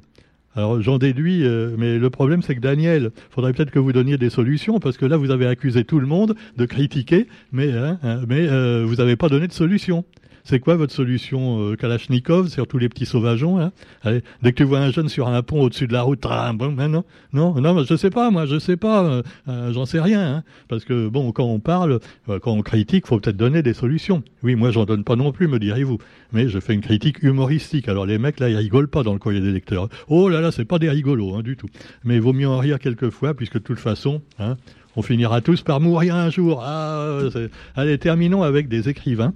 Alors 0.55 0.81
j'en 0.81 0.97
déduis, 0.97 1.45
euh, 1.45 1.75
mais 1.77 1.99
le 1.99 2.09
problème 2.09 2.41
c'est 2.41 2.55
que 2.55 2.59
Daniel, 2.59 3.11
faudrait 3.29 3.53
peut-être 3.53 3.71
que 3.71 3.79
vous 3.79 3.93
donniez 3.93 4.17
des 4.17 4.29
solutions, 4.29 4.79
parce 4.79 4.97
que 4.97 5.05
là 5.05 5.15
vous 5.15 5.31
avez 5.31 5.45
accusé 5.45 5.83
tout 5.83 5.99
le 5.99 6.07
monde 6.07 6.35
de 6.57 6.65
critiquer, 6.65 7.27
mais, 7.51 7.71
hein, 7.71 7.99
hein, 8.03 8.21
mais 8.27 8.47
euh, 8.49 8.83
vous 8.85 8.95
n'avez 8.95 9.15
pas 9.15 9.29
donné 9.29 9.47
de 9.47 9.53
solution. 9.53 10.05
C'est 10.49 10.59
quoi 10.59 10.77
votre 10.77 10.91
solution 10.91 11.61
euh, 11.61 11.75
Kalachnikov 11.75 12.47
sur 12.47 12.65
tous 12.65 12.79
les 12.79 12.89
petits 12.89 13.05
sauvageons 13.05 13.59
hein 13.59 13.71
Dès 14.41 14.51
que 14.51 14.57
tu 14.57 14.63
vois 14.63 14.79
un 14.79 14.89
jeune 14.89 15.07
sur 15.07 15.27
un 15.27 15.43
pont 15.43 15.61
au-dessus 15.61 15.85
de 15.85 15.93
la 15.93 16.01
route, 16.01 16.23
bon, 16.55 16.71
non, 16.71 17.03
non, 17.33 17.61
non, 17.61 17.83
je 17.83 17.95
sais 17.95 18.09
pas, 18.09 18.31
moi, 18.31 18.47
je 18.47 18.57
sais 18.57 18.75
pas, 18.75 19.03
euh, 19.03 19.21
euh, 19.47 19.71
j'en 19.73 19.85
sais 19.85 19.99
rien. 19.99 20.37
Hein 20.37 20.43
parce 20.67 20.85
que 20.85 21.07
bon, 21.07 21.31
quand 21.33 21.43
on 21.43 21.59
parle, 21.59 21.99
quand 22.25 22.53
on 22.53 22.63
critique, 22.63 23.05
faut 23.05 23.19
peut-être 23.19 23.37
donner 23.37 23.61
des 23.61 23.75
solutions. 23.75 24.23
Oui, 24.41 24.55
moi, 24.55 24.71
j'en 24.71 24.85
donne 24.85 25.03
pas 25.03 25.15
non 25.15 25.31
plus, 25.31 25.47
me 25.47 25.59
direz-vous. 25.59 25.99
Mais 26.33 26.49
je 26.49 26.59
fais 26.59 26.73
une 26.73 26.81
critique 26.81 27.21
humoristique. 27.21 27.87
Alors 27.87 28.07
les 28.07 28.17
mecs 28.17 28.39
là, 28.39 28.49
ils 28.49 28.57
rigolent 28.57 28.89
pas 28.89 29.03
dans 29.03 29.13
le 29.13 29.19
courrier 29.19 29.41
des 29.41 29.51
lecteurs. 29.51 29.87
Oh 30.07 30.29
là 30.29 30.41
là, 30.41 30.51
c'est 30.51 30.65
pas 30.65 30.79
des 30.79 30.89
rigolos 30.89 31.35
hein, 31.35 31.43
du 31.43 31.57
tout. 31.57 31.69
Mais 32.03 32.15
il 32.15 32.21
vaut 32.21 32.33
mieux 32.33 32.49
en 32.49 32.57
rire 32.57 32.79
quelquefois, 32.79 33.35
puisque 33.35 33.59
de 33.59 33.63
toute 33.63 33.77
façon, 33.77 34.23
hein, 34.39 34.57
on 34.95 35.03
finira 35.03 35.41
tous 35.41 35.61
par 35.61 35.79
mourir 35.79 36.15
un 36.15 36.31
jour. 36.31 36.63
Ah, 36.65 37.19
allez, 37.75 37.99
terminons 37.99 38.41
avec 38.41 38.67
des 38.67 38.89
écrivains. 38.89 39.35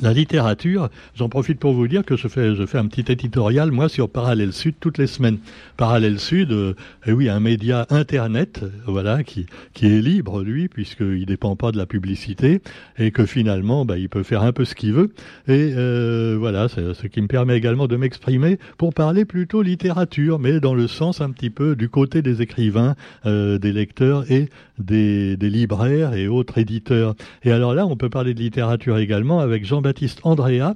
La 0.00 0.12
littérature, 0.12 0.90
j'en 1.16 1.28
profite 1.28 1.58
pour 1.58 1.72
vous 1.72 1.88
dire 1.88 2.04
que 2.04 2.16
je 2.16 2.28
fais, 2.28 2.54
je 2.54 2.66
fais 2.66 2.78
un 2.78 2.86
petit 2.86 3.10
éditorial, 3.10 3.72
moi, 3.72 3.88
sur 3.88 4.08
Parallèle 4.08 4.52
Sud 4.52 4.76
toutes 4.78 4.96
les 4.96 5.08
semaines. 5.08 5.38
Parallèle 5.76 6.20
Sud, 6.20 6.52
euh, 6.52 6.74
eh 7.06 7.12
oui, 7.12 7.28
un 7.28 7.40
média 7.40 7.84
Internet, 7.90 8.60
voilà, 8.86 9.24
qui, 9.24 9.46
qui 9.74 9.86
est 9.86 10.00
libre, 10.00 10.44
lui, 10.44 10.68
puisqu'il 10.68 11.26
dépend 11.26 11.56
pas 11.56 11.72
de 11.72 11.78
la 11.78 11.86
publicité, 11.86 12.60
et 12.96 13.10
que 13.10 13.26
finalement, 13.26 13.84
bah, 13.84 13.98
il 13.98 14.08
peut 14.08 14.22
faire 14.22 14.42
un 14.42 14.52
peu 14.52 14.64
ce 14.64 14.76
qu'il 14.76 14.92
veut. 14.92 15.10
Et 15.48 15.72
euh, 15.76 16.36
voilà, 16.38 16.68
c'est 16.68 16.94
ce 16.94 17.08
qui 17.08 17.20
me 17.20 17.26
permet 17.26 17.56
également 17.56 17.88
de 17.88 17.96
m'exprimer 17.96 18.58
pour 18.76 18.94
parler 18.94 19.24
plutôt 19.24 19.62
littérature, 19.62 20.38
mais 20.38 20.60
dans 20.60 20.74
le 20.74 20.86
sens 20.86 21.20
un 21.20 21.30
petit 21.30 21.50
peu 21.50 21.74
du 21.74 21.88
côté 21.88 22.22
des 22.22 22.40
écrivains, 22.40 22.94
euh, 23.26 23.58
des 23.58 23.72
lecteurs 23.72 24.30
et 24.30 24.48
des, 24.78 25.36
des 25.36 25.50
libraires 25.50 26.14
et 26.14 26.28
autres 26.28 26.58
éditeurs. 26.58 27.16
Et 27.42 27.50
alors 27.50 27.74
là, 27.74 27.84
on 27.84 27.96
peut 27.96 28.10
parler 28.10 28.32
de 28.32 28.38
littérature 28.38 28.98
également 28.98 29.40
avec 29.40 29.64
Jean 29.64 29.82
Jean-Baptiste 29.88 30.20
Andrea, 30.24 30.74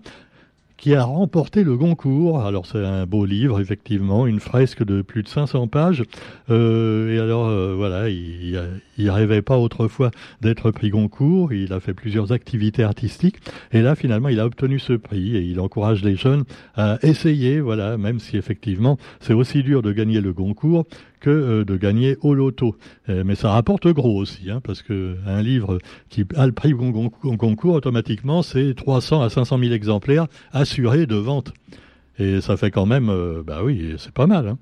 qui 0.79 0.95
a 0.95 1.05
remporté 1.05 1.65
le 1.65 1.77
Goncourt. 1.77 2.47
Alors 2.47 2.65
c'est 2.65 2.83
un 2.83 3.05
beau 3.05 3.27
livre, 3.27 3.61
effectivement, 3.61 4.27
une 4.27 4.41
fresque 4.41 4.83
de 4.83 5.03
plus 5.03 5.23
de 5.23 5.29
500 5.29 5.69
pages. 5.69 6.03
Euh, 6.49 7.15
et 7.15 7.19
alors 7.19 7.47
euh, 7.47 7.75
voilà, 7.77 8.09
il, 8.09 8.59
il, 8.97 9.11
rêvait 9.11 9.43
pas 9.43 9.59
autrefois 9.59 10.11
d'être 10.41 10.71
prix 10.71 10.89
Goncourt. 10.89 11.53
Il 11.53 11.75
a 11.75 11.81
fait 11.81 11.93
plusieurs 11.93 12.33
activités 12.33 12.85
artistiques. 12.85 13.37
Et 13.73 13.83
là, 13.83 13.95
finalement, 13.95 14.31
il 14.31 14.41
a 14.41 14.47
obtenu 14.47 14.79
ce 14.79 14.95
prix 14.95 15.37
et 15.37 15.43
il 15.43 15.61
encourage 15.61 16.03
les 16.03 16.17
jeunes 16.17 16.45
à 16.75 16.99
essayer. 17.03 17.61
Voilà, 17.61 17.99
même 17.99 18.19
si 18.19 18.39
effectivement 18.39 18.97
c'est 19.21 19.35
aussi 19.35 19.63
dur 19.63 19.83
de 19.83 19.93
gagner 19.93 20.23
le 20.23 20.33
Goncourt 20.33 20.87
que 21.23 21.31
euh, 21.31 21.65
de 21.65 21.77
gagner 21.77 22.19
au 22.21 22.35
loto. 22.35 22.77
Euh, 23.09 23.23
mais 23.25 23.35
ça 23.35 23.53
rapporte 23.53 23.87
gros 23.89 24.19
aussi, 24.21 24.51
hein, 24.51 24.61
parce 24.63 24.83
que 24.83 25.17
un 25.27 25.41
livre 25.41 25.79
qui 26.11 26.27
a 26.37 26.45
le 26.45 26.53
prix 26.53 26.75
concours, 26.75 27.75
automatiquement, 27.75 28.43
c'est 28.43 28.75
300 28.75 29.23
à 29.23 29.31
500 29.31 29.59
000 29.59 29.73
exemplaires 29.73 30.27
assurés 30.53 31.07
de 31.07 31.15
vente. 31.15 31.55
Et 32.19 32.43
ça 32.43 32.59
fait 32.59 32.71
quand 32.71 32.85
même, 32.85 33.09
euh, 33.09 33.43
bah 33.47 33.61
oui, 33.65 33.95
c'est 33.97 34.13
pas 34.13 34.27
mal. 34.27 34.49
Hein. 34.49 34.59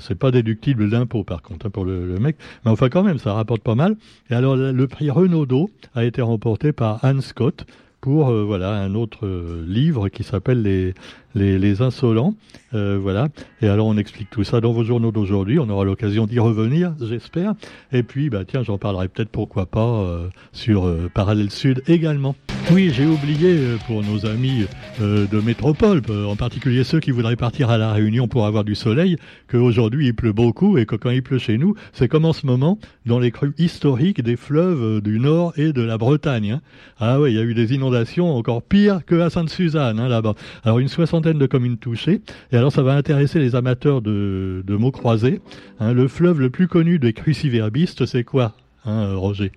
C'est 0.00 0.18
pas 0.18 0.32
déductible 0.32 0.90
d'impôt 0.90 1.22
par 1.22 1.42
contre 1.42 1.66
hein, 1.66 1.70
pour 1.70 1.84
le, 1.84 2.04
le, 2.04 2.18
mec, 2.18 2.36
mais 2.64 2.72
enfin 2.72 2.88
quand 2.88 3.04
même 3.04 3.18
ça 3.18 3.34
rapporte 3.34 3.62
pas 3.62 3.76
mal. 3.76 3.94
Et 4.28 4.34
alors 4.34 4.56
le 4.56 4.86
prix 4.88 5.10
Renaudot 5.10 5.70
a 5.94 6.04
été 6.04 6.22
remporté 6.22 6.72
par 6.72 7.04
Anne 7.04 7.20
Scott 7.20 7.66
pour 8.00 8.32
voilà 8.32 8.72
un 8.72 8.96
autre 8.96 9.28
livre 9.64 10.08
qui 10.08 10.24
s'appelle 10.24 10.62
les 10.62 10.94
les, 11.34 11.82
insolents. 11.82 12.34
Euh, 12.74 12.98
voilà. 13.00 13.28
Et 13.62 13.68
alors 13.68 13.86
on 13.86 13.96
explique 13.96 14.30
tout 14.30 14.44
ça 14.44 14.60
dans 14.60 14.72
vos 14.72 14.84
journaux 14.84 15.12
d'aujourd'hui. 15.12 15.58
On 15.58 15.68
aura 15.68 15.84
l'occasion 15.84 16.26
d'y 16.26 16.38
revenir, 16.38 16.94
j'espère. 17.00 17.54
Et 17.92 18.02
puis, 18.02 18.30
bah 18.30 18.44
tiens, 18.46 18.62
j'en 18.62 18.78
parlerai 18.78 19.08
peut-être 19.08 19.30
pourquoi 19.30 19.66
pas 19.66 19.86
euh, 19.86 20.28
sur 20.52 20.86
euh, 20.86 21.10
Parallèle 21.12 21.50
Sud 21.50 21.82
également. 21.88 22.36
Oui, 22.72 22.90
j'ai 22.94 23.06
oublié 23.06 23.76
pour 23.86 24.02
nos 24.04 24.26
amis 24.26 24.66
de 25.00 25.40
métropole, 25.40 26.02
en 26.28 26.36
particulier 26.36 26.84
ceux 26.84 27.00
qui 27.00 27.10
voudraient 27.10 27.34
partir 27.34 27.70
à 27.70 27.78
la 27.78 27.90
Réunion 27.92 28.28
pour 28.28 28.46
avoir 28.46 28.64
du 28.64 28.74
soleil, 28.74 29.16
qu'aujourd'hui 29.48 30.06
il 30.06 30.14
pleut 30.14 30.34
beaucoup 30.34 30.76
et 30.78 30.84
que 30.84 30.94
quand 30.94 31.10
il 31.10 31.22
pleut 31.22 31.38
chez 31.38 31.58
nous, 31.58 31.74
c'est 31.92 32.06
comme 32.06 32.26
en 32.26 32.32
ce 32.32 32.46
moment 32.46 32.78
dans 33.06 33.18
les 33.18 33.32
crues 33.32 33.54
historiques 33.58 34.22
des 34.22 34.36
fleuves 34.36 35.00
du 35.00 35.18
Nord 35.18 35.54
et 35.56 35.72
de 35.72 35.82
la 35.82 35.98
Bretagne. 35.98 36.52
Hein. 36.52 36.60
Ah 36.98 37.18
oui, 37.18 37.32
il 37.32 37.36
y 37.36 37.40
a 37.40 37.42
eu 37.42 37.54
des 37.54 37.74
inondations 37.74 38.36
encore 38.36 38.62
pires 38.62 39.04
que 39.04 39.18
à 39.18 39.30
Sainte-Suzanne 39.30 39.98
hein, 39.98 40.08
là-bas. 40.08 40.34
Alors 40.62 40.78
une 40.78 40.88
de 41.20 41.46
communes 41.46 41.78
touchées. 41.78 42.20
Et 42.52 42.56
alors 42.56 42.72
ça 42.72 42.82
va 42.82 42.94
intéresser 42.94 43.38
les 43.38 43.54
amateurs 43.54 44.02
de, 44.02 44.62
mots 44.68 44.90
croisés. 44.90 45.40
Hein, 45.78 45.92
le 45.92 46.08
fleuve 46.08 46.40
le 46.40 46.50
plus 46.50 46.68
connu 46.68 46.98
des 46.98 47.12
cruciverbistes, 47.12 48.06
c'est 48.06 48.24
quoi, 48.24 48.54
hein, 48.84 49.14
Roger? 49.14 49.52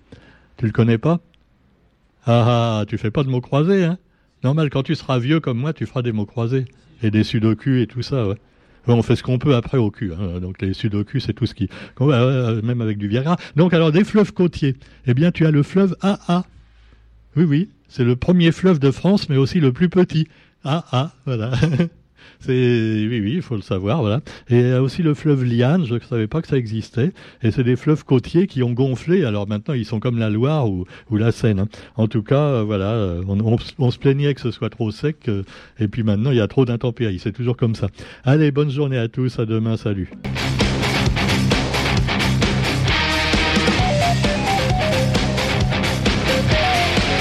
Tu 0.56 0.66
le 0.66 0.72
connais 0.72 0.98
pas? 0.98 1.20
Ah, 2.26 2.80
ah, 2.80 2.84
tu 2.86 2.96
fais 2.96 3.10
pas 3.10 3.22
de 3.22 3.28
mots 3.28 3.40
croisés, 3.40 3.84
hein? 3.84 3.98
Normal, 4.44 4.70
quand 4.70 4.82
tu 4.82 4.94
seras 4.94 5.18
vieux 5.18 5.40
comme 5.40 5.58
moi, 5.58 5.72
tu 5.72 5.86
feras 5.86 6.02
des 6.02 6.12
mots 6.12 6.26
croisés. 6.26 6.66
Et 7.02 7.10
des 7.10 7.24
sudoku 7.24 7.76
et 7.80 7.86
tout 7.86 8.02
ça, 8.02 8.26
on 8.86 9.02
fait 9.02 9.16
ce 9.16 9.22
qu'on 9.22 9.38
peut 9.38 9.54
après 9.54 9.78
au 9.78 9.90
cul. 9.90 10.12
Hein. 10.12 10.40
Donc 10.40 10.60
les 10.62 10.74
sudoku, 10.74 11.18
c'est 11.18 11.32
tout 11.32 11.46
ce 11.46 11.54
qui... 11.54 11.68
Même 12.00 12.80
avec 12.80 12.98
du 12.98 13.08
Viagra. 13.08 13.36
Donc 13.56 13.74
alors, 13.74 13.92
des 13.92 14.04
fleuves 14.04 14.32
côtiers. 14.32 14.76
Eh 15.06 15.14
bien, 15.14 15.32
tu 15.32 15.46
as 15.46 15.50
le 15.50 15.62
fleuve 15.62 15.96
AA. 16.00 16.44
Oui, 17.36 17.44
oui. 17.44 17.68
C'est 17.88 18.04
le 18.04 18.16
premier 18.16 18.52
fleuve 18.52 18.78
de 18.78 18.90
France, 18.90 19.28
mais 19.28 19.36
aussi 19.36 19.60
le 19.60 19.72
plus 19.72 19.88
petit. 19.88 20.28
Ah, 20.64 20.84
ah, 20.92 21.10
voilà. 21.26 21.52
C'est 22.40 22.52
oui, 22.52 23.20
oui, 23.20 23.32
il 23.36 23.42
faut 23.42 23.54
le 23.54 23.62
savoir, 23.62 24.00
voilà. 24.00 24.20
Et 24.48 24.60
il 24.60 24.68
y 24.68 24.72
a 24.72 24.82
aussi 24.82 25.02
le 25.02 25.14
fleuve 25.14 25.44
Liane, 25.44 25.84
je 25.86 25.94
ne 25.94 26.00
savais 26.00 26.26
pas 26.26 26.42
que 26.42 26.48
ça 26.48 26.56
existait. 26.56 27.12
Et 27.42 27.50
c'est 27.50 27.64
des 27.64 27.76
fleuves 27.76 28.04
côtiers 28.04 28.46
qui 28.46 28.62
ont 28.62 28.72
gonflé. 28.72 29.24
Alors 29.24 29.48
maintenant, 29.48 29.74
ils 29.74 29.86
sont 29.86 30.00
comme 30.00 30.18
la 30.18 30.30
Loire 30.30 30.68
ou, 30.68 30.86
la 31.10 31.32
Seine. 31.32 31.60
Hein. 31.60 31.68
En 31.96 32.06
tout 32.06 32.22
cas, 32.22 32.40
euh, 32.40 32.62
voilà, 32.62 32.92
euh, 32.92 33.22
on, 33.28 33.56
on, 33.78 33.90
se 33.90 33.98
plaignait 33.98 34.34
que 34.34 34.40
ce 34.40 34.50
soit 34.50 34.70
trop 34.70 34.90
sec. 34.90 35.28
Euh, 35.28 35.42
et 35.78 35.88
puis 35.88 36.02
maintenant, 36.02 36.30
il 36.30 36.36
y 36.36 36.40
a 36.40 36.48
trop 36.48 36.64
d'intempéries. 36.64 37.18
C'est 37.18 37.32
toujours 37.32 37.56
comme 37.56 37.74
ça. 37.74 37.88
Allez, 38.24 38.50
bonne 38.50 38.70
journée 38.70 38.98
à 38.98 39.08
tous. 39.08 39.38
À 39.38 39.46
demain. 39.46 39.76
Salut. 39.76 40.10